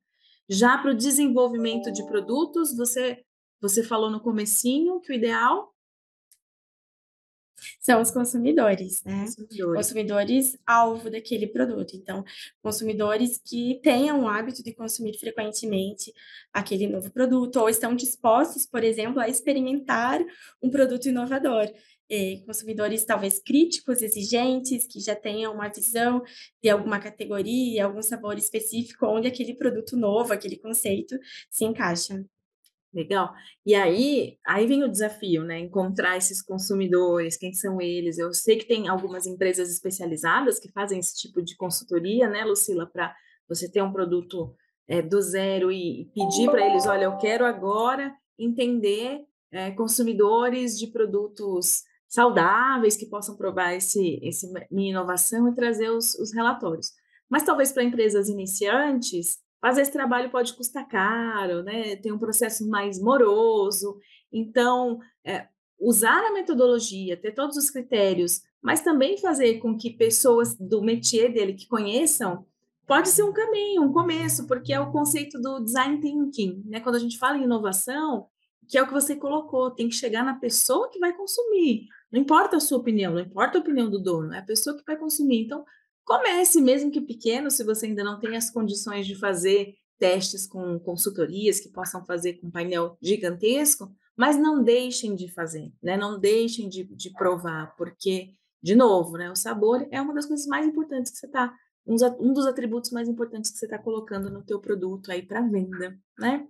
Já 0.51 0.77
para 0.77 0.91
o 0.91 0.97
desenvolvimento 0.97 1.91
de 1.91 2.07
produtos, 2.07 2.77
você 2.77 3.25
você 3.59 3.83
falou 3.83 4.11
no 4.11 4.21
comecinho 4.21 5.01
que 5.01 5.13
o 5.13 5.15
ideal 5.15 5.73
são 7.87 8.03
os 8.03 8.11
consumidores, 8.11 9.01
né? 9.05 9.21
Consumidores. 9.21 9.77
consumidores 9.77 10.59
alvo 10.67 11.09
daquele 11.09 11.47
produto. 11.47 11.95
Então, 11.95 12.25
consumidores 12.61 13.39
que 13.39 13.79
tenham 13.81 14.25
o 14.25 14.29
hábito 14.29 14.61
de 14.61 14.75
consumir 14.75 15.17
frequentemente 15.17 16.13
aquele 16.53 16.89
novo 16.89 17.13
produto 17.13 17.61
ou 17.61 17.69
estão 17.69 17.95
dispostos, 17.95 18.67
por 18.67 18.83
exemplo, 18.83 19.21
a 19.21 19.29
experimentar 19.29 20.21
um 20.61 20.69
produto 20.69 21.07
inovador. 21.07 21.73
E 22.11 22.43
consumidores 22.45 23.05
talvez 23.05 23.39
críticos, 23.39 24.03
exigentes, 24.03 24.85
que 24.85 24.99
já 24.99 25.15
tenham 25.15 25.55
uma 25.55 25.69
visão 25.69 26.25
de 26.61 26.69
alguma 26.69 26.99
categoria, 26.99 27.85
algum 27.85 28.03
sabor 28.03 28.37
específico 28.37 29.07
onde 29.07 29.29
aquele 29.29 29.55
produto 29.55 29.97
novo, 29.97 30.33
aquele 30.33 30.57
conceito 30.57 31.17
se 31.49 31.65
encaixa. 31.65 32.25
Legal. 32.97 33.35
E 33.67 33.75
aí, 33.75 34.39
aí 34.47 34.67
vem 34.67 34.83
o 34.83 34.91
desafio, 34.91 35.45
né? 35.45 35.59
Encontrar 35.59 36.17
esses 36.17 36.41
consumidores, 36.41 37.37
quem 37.37 37.53
são 37.53 37.79
eles. 37.79 38.17
Eu 38.17 38.33
sei 38.33 38.57
que 38.57 38.65
tem 38.65 38.89
algumas 38.89 39.27
empresas 39.27 39.71
especializadas 39.71 40.59
que 40.59 40.73
fazem 40.73 40.99
esse 40.99 41.15
tipo 41.15 41.43
de 41.43 41.55
consultoria, 41.57 42.27
né, 42.27 42.43
Lucila, 42.43 42.87
para 42.87 43.15
você 43.47 43.71
ter 43.71 43.83
um 43.83 43.93
produto 43.93 44.57
é, 44.89 45.03
do 45.03 45.21
zero 45.21 45.71
e, 45.71 46.11
pedir 46.15 46.51
para 46.51 46.67
eles, 46.67 46.87
olha, 46.87 47.05
eu 47.05 47.19
quero 47.19 47.45
agora 47.45 48.17
entender 48.39 49.27
é, 49.53 49.71
consumidores 49.73 50.79
de 50.79 50.87
produtos 50.87 51.83
saudáveis 52.09 52.97
que 52.97 53.05
possam 53.05 53.37
provar 53.37 53.75
esse, 53.75 54.19
esse 54.23 54.51
minha 54.71 54.91
inovação 54.91 55.47
e 55.49 55.55
trazer 55.55 55.91
os, 55.91 56.15
os 56.15 56.33
relatórios. 56.33 56.93
Mas 57.29 57.43
talvez 57.43 57.73
para 57.73 57.85
empresas 57.85 58.31
iniciantes 58.31 59.37
fazer 59.67 59.83
esse 59.83 59.93
trabalho 59.93 60.31
pode 60.31 60.55
custar 60.55 60.87
caro, 60.87 61.65
né? 61.65 61.97
Tem 61.97 62.13
um 62.13 62.19
processo 62.19 62.69
mais 62.69 63.01
moroso. 63.03 63.99
Então, 64.33 65.01
é, 65.25 65.49
usar 65.77 66.25
a 66.25 66.33
metodologia, 66.33 67.17
ter 67.17 67.33
todos 67.33 67.57
os 67.57 67.69
critérios, 67.69 68.43
mas 68.63 68.81
também 68.81 69.19
fazer 69.19 69.59
com 69.59 69.77
que 69.77 69.91
pessoas 69.91 70.57
do 70.57 70.81
métier 70.81 71.33
dele 71.33 71.53
que 71.53 71.67
conheçam, 71.67 72.47
pode 72.87 73.09
ser 73.09 73.25
um 73.25 73.33
caminho, 73.33 73.83
um 73.83 73.93
começo, 73.93 74.47
porque 74.47 74.73
é 74.73 74.79
o 74.79 74.93
conceito 74.93 75.37
do 75.41 75.59
design 75.59 76.01
thinking, 76.01 76.63
né? 76.67 76.79
Quando 76.79 76.95
a 76.95 77.01
gente 77.01 77.19
fala 77.19 77.37
em 77.37 77.43
inovação, 77.43 78.29
que 78.69 78.79
é 78.79 78.83
o 78.83 78.87
que 78.87 78.93
você 78.93 79.17
colocou, 79.17 79.73
tem 79.73 79.89
que 79.89 79.97
chegar 79.97 80.25
na 80.25 80.37
pessoa 80.37 80.89
que 80.89 81.01
vai 81.01 81.13
consumir. 81.13 81.89
Não 82.13 82.21
importa 82.21 82.57
a 82.57 82.61
sua 82.61 82.79
opinião, 82.79 83.15
não 83.15 83.21
importa 83.21 83.59
a 83.59 83.61
opinião 83.61 83.91
do 83.91 84.01
dono, 84.01 84.33
é 84.33 84.39
a 84.39 84.45
pessoa 84.45 84.77
que 84.77 84.85
vai 84.87 84.97
consumir. 84.97 85.43
Então, 85.43 85.65
Comece, 86.07 86.61
mesmo 86.61 86.89
que 86.89 87.01
pequeno, 87.01 87.51
se 87.51 87.65
você 87.65 87.87
ainda 87.87 88.05
não 88.05 88.21
tem 88.21 88.37
as 88.37 88.49
condições 88.49 89.09
de 89.09 89.19
fazer 89.19 89.75
testes 89.99 90.47
com 90.47 90.79
consultorias 90.79 91.59
que 91.59 91.69
possam 91.69 92.05
fazer 92.07 92.35
com 92.35 92.49
painel 92.49 92.97
gigantesco, 93.03 93.93
mas 94.17 94.39
não 94.39 94.63
deixem 94.63 95.17
de 95.17 95.29
fazer, 95.33 95.73
né? 95.83 95.97
Não 95.97 96.17
deixem 96.17 96.69
de, 96.69 96.85
de 96.85 97.11
provar, 97.11 97.75
porque, 97.77 98.31
de 98.63 98.77
novo, 98.77 99.17
né? 99.17 99.29
O 99.33 99.35
sabor 99.35 99.85
é 99.91 100.01
uma 100.01 100.15
das 100.15 100.27
coisas 100.27 100.47
mais 100.47 100.65
importantes 100.65 101.11
que 101.11 101.19
você 101.19 101.27
está, 101.27 101.53
um, 101.85 102.33
dos 102.33 102.47
atributos 102.47 102.93
mais 102.93 103.09
importantes 103.09 103.51
que 103.51 103.59
você 103.59 103.67
está 103.67 103.77
colocando 103.77 104.31
no 104.31 104.45
teu 104.45 104.61
produto 104.61 105.11
aí 105.11 105.23
para 105.23 105.43
venda, 105.43 105.99
né? 106.17 106.47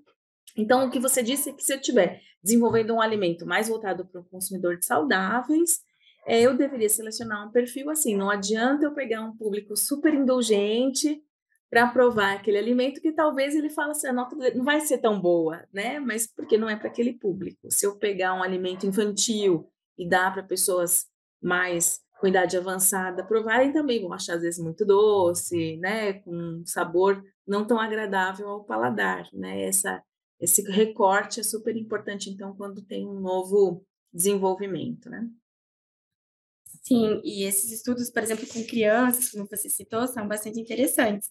Então, 0.55 0.87
o 0.87 0.90
que 0.90 1.01
você 1.01 1.23
disse 1.23 1.49
é 1.49 1.53
que 1.55 1.64
se 1.64 1.73
eu 1.73 1.79
estiver 1.79 2.21
desenvolvendo 2.42 2.92
um 2.92 3.01
alimento 3.01 3.47
mais 3.47 3.69
voltado 3.69 4.07
para 4.07 4.21
o 4.21 4.25
consumidor 4.25 4.77
de 4.77 4.85
saudáveis, 4.85 5.81
é, 6.27 6.43
eu 6.43 6.57
deveria 6.57 6.89
selecionar 6.89 7.47
um 7.47 7.53
perfil 7.53 7.89
assim. 7.89 8.17
Não 8.17 8.29
adianta 8.29 8.85
eu 8.85 8.93
pegar 8.93 9.23
um 9.23 9.37
público 9.37 9.77
super 9.77 10.12
indulgente 10.12 11.23
para 11.71 11.87
provar 11.89 12.35
aquele 12.35 12.59
alimento 12.59 13.01
que 13.01 13.12
talvez 13.12 13.55
ele 13.55 13.71
fale 13.71 13.93
assim, 13.93 14.09
a 14.09 14.12
nota 14.12 14.37
não 14.55 14.65
vai 14.65 14.81
ser 14.81 14.99
tão 14.99 15.21
boa, 15.21 15.65
né? 15.73 16.01
Mas 16.01 16.27
porque 16.27 16.59
não 16.59 16.69
é 16.69 16.77
para 16.77 16.89
aquele 16.89 17.12
público. 17.12 17.71
Se 17.71 17.87
eu 17.87 17.97
pegar 17.97 18.35
um 18.35 18.43
alimento 18.43 18.87
infantil 18.87 19.71
e 19.97 20.09
dar 20.09 20.33
para 20.33 20.43
pessoas 20.43 21.07
mais 21.41 22.01
com 22.21 22.27
idade 22.27 22.57
avançada 22.57 23.25
provarem 23.25 23.73
também 23.73 24.01
vão 24.01 24.12
achar 24.12 24.37
às 24.37 24.43
vezes 24.43 24.62
muito 24.62 24.87
doce, 24.87 25.77
né, 25.77 26.15
com 26.15 26.62
sabor 26.65 27.23
não 27.47 27.67
tão 27.67 27.79
agradável 27.79 28.49
ao 28.49 28.65
paladar, 28.65 29.29
né? 29.33 29.62
Essa 29.62 30.03
esse 30.41 30.62
recorte 30.71 31.41
é 31.41 31.43
super 31.43 31.77
importante 31.77 32.31
então 32.31 32.55
quando 32.57 32.83
tem 32.83 33.07
um 33.07 33.21
novo 33.21 33.85
desenvolvimento, 34.12 35.09
né? 35.09 35.29
Sim, 36.87 37.20
e 37.25 37.42
esses 37.42 37.72
estudos, 37.72 38.12
por 38.12 38.22
exemplo, 38.22 38.46
com 38.46 38.64
crianças, 38.64 39.33
como 39.33 39.44
você 39.51 39.68
citou, 39.68 40.07
são 40.07 40.29
bastante 40.29 40.61
interessantes. 40.61 41.29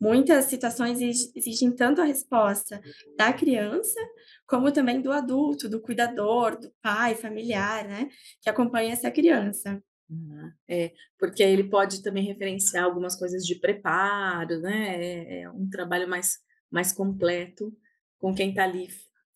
Muitas 0.00 0.46
situações 0.46 0.98
exigem 1.36 1.70
tanto 1.76 2.00
a 2.00 2.06
resposta 2.06 2.80
da 3.14 3.30
criança, 3.30 4.00
como 4.46 4.72
também 4.72 5.02
do 5.02 5.12
adulto, 5.12 5.68
do 5.68 5.78
cuidador, 5.78 6.58
do 6.58 6.72
pai, 6.80 7.14
familiar, 7.14 7.86
né, 7.86 8.08
que 8.40 8.48
acompanha 8.48 8.94
essa 8.94 9.10
criança. 9.10 9.78
Uhum. 10.08 10.50
É, 10.66 10.92
porque 11.18 11.42
ele 11.42 11.64
pode 11.64 12.02
também 12.02 12.24
referenciar 12.24 12.84
algumas 12.84 13.14
coisas 13.14 13.44
de 13.44 13.56
preparo, 13.56 14.58
né? 14.60 15.04
É, 15.04 15.42
é 15.42 15.50
um 15.50 15.68
trabalho 15.68 16.08
mais, 16.08 16.38
mais 16.70 16.92
completo 16.92 17.76
com 18.18 18.34
quem 18.34 18.50
está 18.50 18.64
ali 18.64 18.88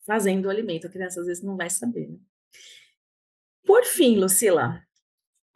fazendo 0.06 0.46
o 0.46 0.50
alimento. 0.50 0.86
A 0.86 0.90
criança 0.90 1.20
às 1.20 1.26
vezes 1.26 1.42
não 1.42 1.58
vai 1.58 1.68
saber. 1.68 2.08
Né? 2.08 2.18
Por 3.64 3.84
fim, 3.84 4.18
Lucila, 4.18 4.82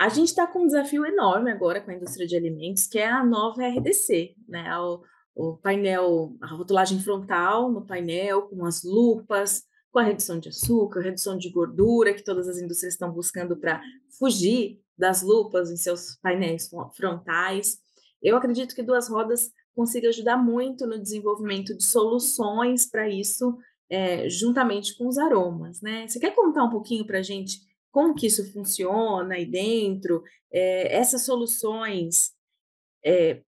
a 0.02 0.08
gente 0.08 0.30
está 0.30 0.48
com 0.48 0.64
um 0.64 0.66
desafio 0.66 1.06
enorme 1.06 1.52
agora 1.52 1.80
com 1.80 1.92
a 1.92 1.94
indústria 1.94 2.26
de 2.26 2.34
alimentos, 2.34 2.88
que 2.88 2.98
é 2.98 3.08
a 3.08 3.24
nova 3.24 3.62
RDC, 3.64 4.34
né? 4.48 4.76
O, 4.76 5.00
o 5.32 5.56
painel, 5.58 6.36
a 6.42 6.48
rotulagem 6.48 6.98
frontal 6.98 7.70
no 7.70 7.86
painel, 7.86 8.42
com 8.42 8.66
as 8.66 8.82
lupas, 8.82 9.62
com 9.92 10.00
a 10.00 10.02
redução 10.02 10.40
de 10.40 10.48
açúcar, 10.48 11.02
redução 11.02 11.38
de 11.38 11.48
gordura, 11.50 12.12
que 12.12 12.24
todas 12.24 12.48
as 12.48 12.58
indústrias 12.58 12.94
estão 12.94 13.12
buscando 13.12 13.56
para 13.56 13.80
fugir 14.18 14.80
das 14.98 15.22
lupas 15.22 15.70
em 15.70 15.76
seus 15.76 16.16
painéis 16.16 16.68
frontais. 16.96 17.78
Eu 18.20 18.36
acredito 18.36 18.74
que 18.74 18.82
duas 18.82 19.08
rodas 19.08 19.52
consiga 19.72 20.08
ajudar 20.08 20.36
muito 20.36 20.84
no 20.84 21.00
desenvolvimento 21.00 21.76
de 21.76 21.84
soluções 21.84 22.90
para 22.90 23.08
isso, 23.08 23.56
é, 23.88 24.28
juntamente 24.28 24.98
com 24.98 25.06
os 25.06 25.16
aromas, 25.16 25.80
né? 25.80 26.08
Você 26.08 26.18
quer 26.18 26.34
contar 26.34 26.64
um 26.64 26.70
pouquinho 26.70 27.06
para 27.06 27.20
a 27.20 27.22
gente 27.22 27.60
como 27.92 28.14
que 28.14 28.26
isso 28.26 28.52
funciona 28.52 29.34
aí 29.34 29.46
dentro? 29.46 30.24
É, 30.50 30.96
essas 30.96 31.22
soluções 31.24 32.32
é, 33.04 33.42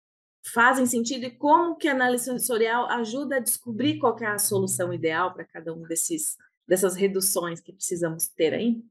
fazem 0.53 0.87
sentido 0.87 1.25
e 1.25 1.31
como 1.31 1.77
que 1.77 1.89
a 1.89 1.93
análise 1.93 2.25
sensorial 2.25 2.89
ajuda 2.91 3.37
a 3.37 3.41
descobrir 3.41 3.99
qual 3.99 4.17
é 4.21 4.27
a 4.27 4.39
solução 4.39 4.93
ideal 4.93 5.35
para 5.35 5.45
cada 5.45 5.73
um 5.75 5.83
desses 5.83 6.37
dessas 6.67 6.95
reduções 6.95 7.61
que 7.61 7.73
precisamos 7.73 8.29
ter 8.29 8.55
aí? 8.55 8.83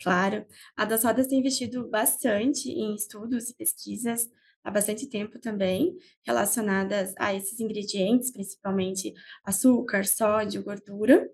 Claro, 0.00 0.44
a 0.76 0.84
Das 0.84 1.04
Rodas 1.04 1.28
tem 1.28 1.38
investido 1.38 1.88
bastante 1.88 2.68
em 2.68 2.94
estudos 2.94 3.50
e 3.50 3.54
pesquisas 3.54 4.28
há 4.64 4.70
bastante 4.70 5.08
tempo 5.08 5.38
também, 5.38 5.96
relacionadas 6.24 7.14
a 7.18 7.34
esses 7.34 7.58
ingredientes, 7.60 8.30
principalmente 8.30 9.12
açúcar, 9.44 10.04
sódio, 10.04 10.62
gordura. 10.62 11.28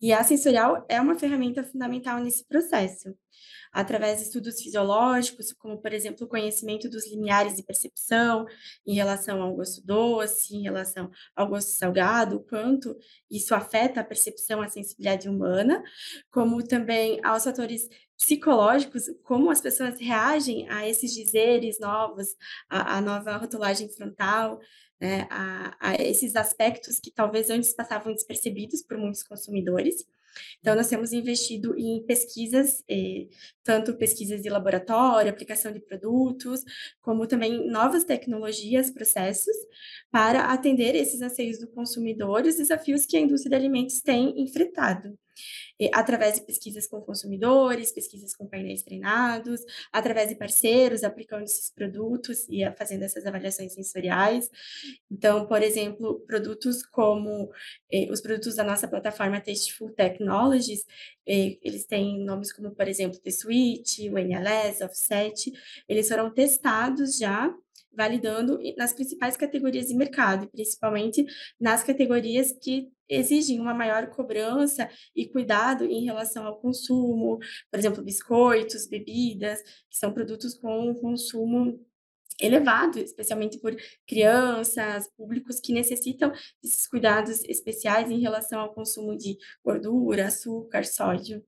E 0.00 0.12
a 0.12 0.22
sensorial 0.24 0.84
é 0.88 1.00
uma 1.00 1.18
ferramenta 1.18 1.64
fundamental 1.64 2.20
nesse 2.20 2.44
processo 2.44 3.14
através 3.72 4.18
de 4.18 4.24
estudos 4.24 4.60
fisiológicos, 4.60 5.52
como, 5.54 5.78
por 5.78 5.92
exemplo, 5.92 6.26
o 6.26 6.28
conhecimento 6.28 6.90
dos 6.90 7.10
limiares 7.10 7.56
de 7.56 7.62
percepção 7.62 8.44
em 8.86 8.94
relação 8.94 9.40
ao 9.40 9.54
gosto 9.54 9.84
doce, 9.84 10.54
em 10.54 10.62
relação 10.62 11.10
ao 11.34 11.48
gosto 11.48 11.70
salgado, 11.70 12.36
o 12.36 12.40
quanto 12.40 12.94
isso 13.30 13.54
afeta 13.54 14.00
a 14.00 14.04
percepção, 14.04 14.60
a 14.60 14.68
sensibilidade 14.68 15.28
humana, 15.28 15.82
como 16.30 16.62
também 16.62 17.18
aos 17.24 17.44
fatores 17.44 17.88
psicológicos, 18.18 19.04
como 19.24 19.50
as 19.50 19.60
pessoas 19.60 19.98
reagem 19.98 20.68
a 20.68 20.86
esses 20.86 21.12
dizeres 21.12 21.80
novos, 21.80 22.28
a, 22.68 22.98
a 22.98 23.00
nova 23.00 23.36
rotulagem 23.36 23.88
frontal, 23.88 24.60
né, 25.02 25.26
a, 25.28 25.76
a 25.80 25.94
esses 25.96 26.36
aspectos 26.36 27.00
que 27.00 27.10
talvez 27.10 27.50
antes 27.50 27.72
passavam 27.72 28.12
despercebidos 28.14 28.82
por 28.82 28.96
muitos 28.96 29.24
consumidores. 29.24 30.06
Então, 30.60 30.76
nós 30.76 30.86
temos 30.86 31.12
investido 31.12 31.76
em 31.76 32.00
pesquisas, 32.06 32.84
eh, 32.88 33.26
tanto 33.64 33.96
pesquisas 33.96 34.40
de 34.42 34.48
laboratório, 34.48 35.28
aplicação 35.28 35.72
de 35.72 35.80
produtos, 35.80 36.62
como 37.02 37.26
também 37.26 37.68
novas 37.68 38.04
tecnologias, 38.04 38.92
processos, 38.92 39.56
para 40.08 40.52
atender 40.52 40.94
esses 40.94 41.20
anseios 41.20 41.58
do 41.58 41.66
consumidor 41.66 42.46
e 42.46 42.50
os 42.50 42.56
desafios 42.56 43.04
que 43.04 43.16
a 43.16 43.20
indústria 43.20 43.50
de 43.50 43.56
alimentos 43.56 44.00
tem 44.00 44.40
enfrentado 44.40 45.18
através 45.92 46.34
de 46.34 46.42
pesquisas 46.42 46.86
com 46.86 47.00
consumidores, 47.00 47.92
pesquisas 47.92 48.34
com 48.34 48.46
painéis 48.46 48.82
treinados, 48.82 49.60
através 49.92 50.28
de 50.28 50.34
parceiros 50.34 51.02
aplicando 51.02 51.44
esses 51.44 51.70
produtos 51.70 52.46
e 52.48 52.64
fazendo 52.76 53.02
essas 53.02 53.26
avaliações 53.26 53.72
sensoriais. 53.72 54.50
Então, 55.10 55.46
por 55.46 55.62
exemplo, 55.62 56.20
produtos 56.26 56.84
como 56.84 57.50
eh, 57.90 58.08
os 58.10 58.20
produtos 58.20 58.56
da 58.56 58.64
nossa 58.64 58.88
plataforma 58.88 59.40
Tasteful 59.40 59.90
Technologies, 59.90 60.84
eh, 61.26 61.58
eles 61.62 61.86
têm 61.86 62.24
nomes 62.24 62.52
como, 62.52 62.70
por 62.70 62.88
exemplo, 62.88 63.18
The 63.18 63.30
Switch, 63.30 63.98
o 64.10 64.18
NLS, 64.18 64.84
Offset, 64.84 65.52
eles 65.88 66.08
foram 66.08 66.32
testados 66.32 67.18
já 67.18 67.52
validando 67.94 68.58
nas 68.76 68.92
principais 68.92 69.36
categorias 69.36 69.86
de 69.86 69.94
mercado, 69.94 70.48
principalmente 70.48 71.24
nas 71.60 71.82
categorias 71.82 72.52
que 72.52 72.90
exigem 73.08 73.60
uma 73.60 73.74
maior 73.74 74.08
cobrança 74.10 74.88
e 75.14 75.26
cuidado 75.26 75.84
em 75.84 76.04
relação 76.04 76.46
ao 76.46 76.58
consumo, 76.58 77.38
por 77.70 77.78
exemplo, 77.78 78.02
biscoitos, 78.02 78.86
bebidas, 78.86 79.62
que 79.90 79.98
são 79.98 80.12
produtos 80.12 80.54
com 80.54 80.94
consumo 80.94 81.78
elevado, 82.40 82.98
especialmente 82.98 83.58
por 83.58 83.74
crianças, 84.06 85.08
públicos 85.16 85.60
que 85.60 85.72
necessitam 85.72 86.32
desses 86.62 86.86
cuidados 86.88 87.44
especiais 87.44 88.10
em 88.10 88.20
relação 88.20 88.60
ao 88.60 88.74
consumo 88.74 89.16
de 89.16 89.36
gordura, 89.64 90.26
açúcar, 90.26 90.84
sódio. 90.84 91.44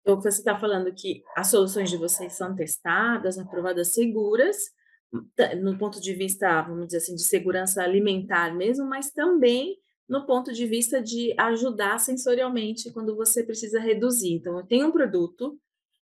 Então, 0.00 0.20
você 0.20 0.38
está 0.38 0.56
falando 0.58 0.94
que 0.94 1.24
as 1.36 1.48
soluções 1.48 1.90
de 1.90 1.96
vocês 1.96 2.34
são 2.34 2.54
testadas, 2.54 3.38
aprovadas, 3.38 3.92
seguras, 3.92 4.56
no 5.60 5.78
ponto 5.78 6.00
de 6.00 6.12
vista, 6.12 6.62
vamos 6.62 6.86
dizer 6.86 6.98
assim, 6.98 7.14
de 7.14 7.22
segurança 7.22 7.82
alimentar 7.82 8.54
mesmo, 8.54 8.86
mas 8.86 9.10
também 9.10 9.78
no 10.08 10.24
ponto 10.24 10.52
de 10.52 10.66
vista 10.66 11.02
de 11.02 11.34
ajudar 11.38 11.98
sensorialmente 11.98 12.92
quando 12.92 13.16
você 13.16 13.42
precisa 13.42 13.80
reduzir. 13.80 14.32
Então, 14.32 14.56
eu 14.58 14.64
tenho 14.64 14.86
um 14.86 14.92
produto, 14.92 15.58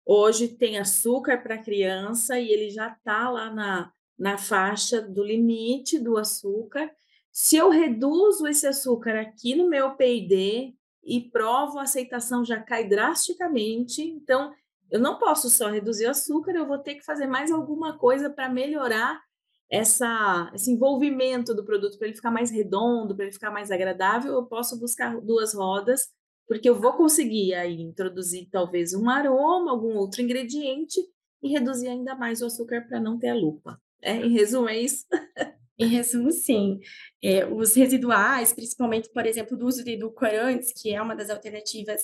hoje 0.05 0.49
tem 0.49 0.77
açúcar 0.77 1.41
para 1.41 1.57
criança 1.57 2.39
e 2.39 2.49
ele 2.49 2.69
já 2.69 2.89
está 2.89 3.29
lá 3.29 3.51
na, 3.53 3.91
na 4.17 4.37
faixa 4.37 5.01
do 5.01 5.23
limite 5.23 5.99
do 5.99 6.17
açúcar. 6.17 6.91
Se 7.31 7.55
eu 7.55 7.69
reduzo 7.69 8.47
esse 8.47 8.67
açúcar 8.67 9.19
aqui 9.19 9.55
no 9.55 9.67
meu 9.67 9.95
PID 9.95 10.75
e 11.03 11.21
provo, 11.31 11.79
a 11.79 11.83
aceitação 11.83 12.45
já 12.45 12.59
cai 12.59 12.87
drasticamente. 12.87 14.01
Então, 14.01 14.53
eu 14.91 14.99
não 14.99 15.17
posso 15.17 15.49
só 15.49 15.69
reduzir 15.69 16.05
o 16.05 16.11
açúcar, 16.11 16.51
eu 16.51 16.67
vou 16.67 16.77
ter 16.77 16.95
que 16.95 17.03
fazer 17.03 17.27
mais 17.27 17.51
alguma 17.51 17.97
coisa 17.97 18.29
para 18.29 18.49
melhorar 18.49 19.21
essa, 19.69 20.49
esse 20.53 20.71
envolvimento 20.71 21.53
do 21.53 21.65
produto, 21.65 21.97
para 21.97 22.07
ele 22.07 22.15
ficar 22.15 22.31
mais 22.31 22.49
redondo, 22.49 23.15
para 23.15 23.25
ele 23.25 23.33
ficar 23.33 23.51
mais 23.51 23.69
agradável. 23.69 24.33
Eu 24.33 24.45
posso 24.45 24.79
buscar 24.79 25.19
duas 25.19 25.53
rodas, 25.53 26.07
porque 26.47 26.69
eu 26.69 26.79
vou 26.79 26.93
conseguir 26.93 27.53
aí 27.53 27.81
introduzir 27.81 28.47
talvez 28.49 28.93
um 28.93 29.09
aroma, 29.09 29.71
algum 29.71 29.95
outro 29.95 30.21
ingrediente 30.21 30.99
e 31.43 31.49
reduzir 31.49 31.89
ainda 31.89 32.15
mais 32.15 32.41
o 32.41 32.45
açúcar 32.45 32.85
para 32.87 32.99
não 32.99 33.19
ter 33.19 33.29
a 33.29 33.35
lupa. 33.35 33.79
É, 34.01 34.15
em 34.15 34.31
resumo, 34.31 34.69
é 34.69 34.79
isso. 34.79 35.05
Em 35.79 35.87
resumo, 35.87 36.31
sim. 36.31 36.79
É, 37.21 37.45
os 37.45 37.75
residuais, 37.75 38.51
principalmente, 38.51 39.09
por 39.11 39.27
exemplo, 39.27 39.55
do 39.55 39.67
uso 39.67 39.83
de 39.83 39.91
edulcorantes, 39.91 40.73
que 40.73 40.91
é 40.91 40.99
uma 40.99 41.15
das 41.15 41.29
alternativas 41.29 42.03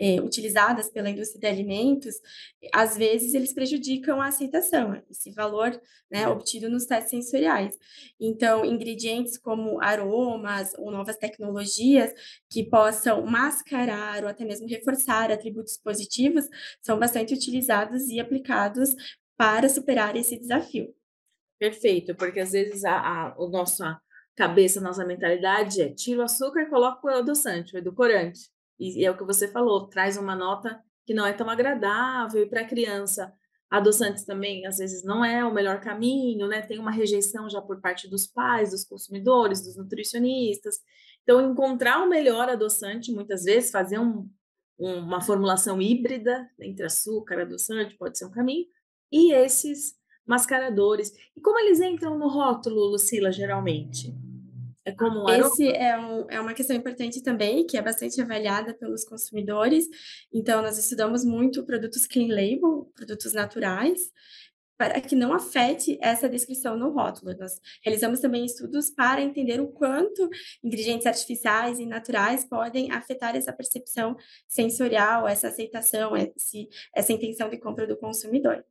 é, 0.00 0.20
utilizadas 0.20 0.90
pela 0.90 1.08
indústria 1.08 1.40
de 1.40 1.46
alimentos, 1.46 2.16
às 2.74 2.96
vezes 2.96 3.34
eles 3.34 3.52
prejudicam 3.52 4.20
a 4.20 4.26
aceitação, 4.26 5.00
esse 5.08 5.30
valor 5.30 5.80
né, 6.10 6.26
obtido 6.26 6.68
nos 6.68 6.84
testes 6.84 7.10
sensoriais. 7.10 7.78
Então, 8.20 8.64
ingredientes 8.64 9.38
como 9.38 9.80
aromas 9.80 10.72
ou 10.76 10.90
novas 10.90 11.16
tecnologias 11.16 12.12
que 12.50 12.64
possam 12.68 13.24
mascarar 13.24 14.24
ou 14.24 14.28
até 14.28 14.44
mesmo 14.44 14.66
reforçar 14.66 15.30
atributos 15.30 15.76
positivos 15.76 16.48
são 16.80 16.98
bastante 16.98 17.34
utilizados 17.34 18.08
e 18.08 18.18
aplicados 18.18 18.90
para 19.36 19.68
superar 19.68 20.16
esse 20.16 20.36
desafio. 20.36 20.92
Perfeito, 21.62 22.12
porque 22.16 22.40
às 22.40 22.50
vezes 22.50 22.84
a, 22.84 22.92
a, 22.92 23.26
a 23.34 23.48
nossa 23.48 23.96
cabeça, 24.34 24.80
a 24.80 24.82
nossa 24.82 25.06
mentalidade 25.06 25.80
é 25.80 25.94
tira 25.94 26.22
o 26.22 26.24
açúcar 26.24 26.62
e 26.62 26.68
coloca 26.68 27.06
o 27.06 27.08
adoçante, 27.08 27.72
o 27.72 27.78
edulcorante. 27.78 28.50
E, 28.80 28.98
e 28.98 29.04
é 29.04 29.10
o 29.12 29.16
que 29.16 29.22
você 29.22 29.46
falou, 29.46 29.86
traz 29.86 30.16
uma 30.16 30.34
nota 30.34 30.82
que 31.06 31.14
não 31.14 31.24
é 31.24 31.32
tão 31.32 31.48
agradável 31.48 32.42
e 32.42 32.48
para 32.48 32.62
a 32.62 32.66
criança 32.66 33.32
adoçantes 33.70 34.24
também 34.24 34.66
às 34.66 34.78
vezes 34.78 35.04
não 35.04 35.24
é 35.24 35.44
o 35.44 35.54
melhor 35.54 35.80
caminho, 35.80 36.48
né? 36.48 36.62
Tem 36.62 36.80
uma 36.80 36.90
rejeição 36.90 37.48
já 37.48 37.62
por 37.62 37.80
parte 37.80 38.08
dos 38.08 38.26
pais, 38.26 38.72
dos 38.72 38.84
consumidores, 38.84 39.62
dos 39.62 39.76
nutricionistas. 39.76 40.80
Então, 41.22 41.48
encontrar 41.48 42.02
o 42.02 42.08
melhor 42.08 42.48
adoçante, 42.48 43.12
muitas 43.12 43.44
vezes, 43.44 43.70
fazer 43.70 44.00
um, 44.00 44.28
uma 44.76 45.20
formulação 45.20 45.80
híbrida 45.80 46.50
entre 46.60 46.84
açúcar 46.84 47.36
e 47.36 47.42
adoçante 47.42 47.96
pode 47.96 48.18
ser 48.18 48.24
um 48.24 48.32
caminho. 48.32 48.66
E 49.12 49.32
esses 49.32 50.01
mascaradores. 50.26 51.12
E 51.36 51.40
como 51.40 51.58
eles 51.58 51.80
entram 51.80 52.18
no 52.18 52.28
rótulo, 52.28 52.90
Lucila, 52.90 53.32
geralmente? 53.32 54.14
É 54.84 54.90
como 54.90 55.24
um 55.24 55.28
Esse 55.28 55.68
é, 55.68 55.96
um, 55.96 56.26
é 56.28 56.40
uma 56.40 56.54
questão 56.54 56.74
importante 56.74 57.22
também, 57.22 57.64
que 57.64 57.76
é 57.76 57.82
bastante 57.82 58.20
avaliada 58.20 58.74
pelos 58.74 59.04
consumidores. 59.04 59.86
Então, 60.32 60.60
nós 60.60 60.76
estudamos 60.76 61.24
muito 61.24 61.64
produtos 61.64 62.06
clean 62.06 62.28
label, 62.28 62.90
produtos 62.94 63.32
naturais, 63.32 64.00
para 64.76 65.00
que 65.00 65.14
não 65.14 65.32
afete 65.32 65.96
essa 66.02 66.28
descrição 66.28 66.76
no 66.76 66.90
rótulo. 66.90 67.36
Nós 67.38 67.60
realizamos 67.84 68.18
também 68.18 68.44
estudos 68.44 68.90
para 68.90 69.22
entender 69.22 69.60
o 69.60 69.68
quanto 69.68 70.28
ingredientes 70.64 71.06
artificiais 71.06 71.78
e 71.78 71.86
naturais 71.86 72.44
podem 72.44 72.90
afetar 72.90 73.36
essa 73.36 73.52
percepção 73.52 74.16
sensorial, 74.48 75.28
essa 75.28 75.46
aceitação, 75.46 76.16
esse, 76.16 76.68
essa 76.92 77.12
intenção 77.12 77.48
de 77.48 77.58
compra 77.58 77.86
do 77.86 77.96
consumidor. 77.96 78.64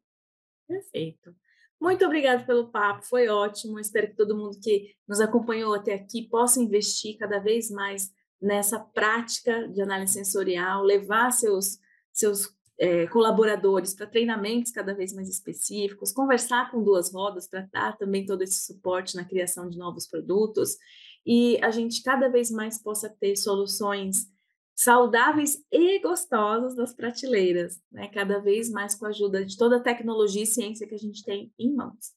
Perfeito. 0.71 1.35
Muito 1.79 2.05
obrigada 2.05 2.43
pelo 2.43 2.69
papo, 2.69 3.03
foi 3.03 3.27
ótimo. 3.27 3.79
Espero 3.79 4.07
que 4.07 4.15
todo 4.15 4.37
mundo 4.37 4.59
que 4.61 4.95
nos 5.07 5.19
acompanhou 5.19 5.73
até 5.73 5.95
aqui 5.95 6.27
possa 6.27 6.61
investir 6.61 7.17
cada 7.17 7.39
vez 7.39 7.71
mais 7.71 8.11
nessa 8.39 8.79
prática 8.79 9.67
de 9.67 9.81
análise 9.81 10.13
sensorial, 10.13 10.83
levar 10.83 11.31
seus, 11.31 11.79
seus 12.13 12.49
é, 12.79 13.05
colaboradores 13.07 13.93
para 13.93 14.07
treinamentos 14.07 14.71
cada 14.71 14.93
vez 14.93 15.13
mais 15.13 15.29
específicos, 15.29 16.11
conversar 16.11 16.71
com 16.71 16.83
duas 16.83 17.13
rodas 17.13 17.47
para 17.47 17.67
dar 17.71 17.97
também 17.97 18.25
todo 18.25 18.41
esse 18.41 18.65
suporte 18.65 19.15
na 19.15 19.25
criação 19.25 19.69
de 19.69 19.77
novos 19.77 20.07
produtos 20.07 20.77
e 21.25 21.59
a 21.63 21.69
gente 21.69 22.01
cada 22.01 22.27
vez 22.27 22.49
mais 22.49 22.81
possa 22.81 23.09
ter 23.09 23.35
soluções 23.35 24.30
saudáveis 24.75 25.63
e 25.71 25.99
gostosos 25.99 26.75
das 26.75 26.93
prateleiras, 26.93 27.79
né, 27.91 28.07
cada 28.09 28.39
vez 28.39 28.69
mais 28.69 28.95
com 28.95 29.05
a 29.05 29.09
ajuda 29.09 29.45
de 29.45 29.57
toda 29.57 29.77
a 29.77 29.81
tecnologia 29.81 30.43
e 30.43 30.47
ciência 30.47 30.87
que 30.87 30.95
a 30.95 30.99
gente 30.99 31.23
tem 31.23 31.51
em 31.59 31.73
mãos. 31.73 32.13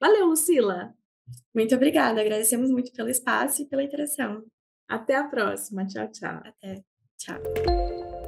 Valeu, 0.00 0.26
Lucila! 0.26 0.94
Muito 1.54 1.74
obrigada, 1.74 2.20
agradecemos 2.20 2.70
muito 2.70 2.92
pelo 2.92 3.08
espaço 3.08 3.62
e 3.62 3.66
pela 3.66 3.82
interação. 3.82 4.44
Até 4.88 5.16
a 5.16 5.24
próxima, 5.24 5.86
tchau, 5.86 6.08
tchau. 6.10 6.42
Até, 6.44 6.84
tchau. 7.16 8.21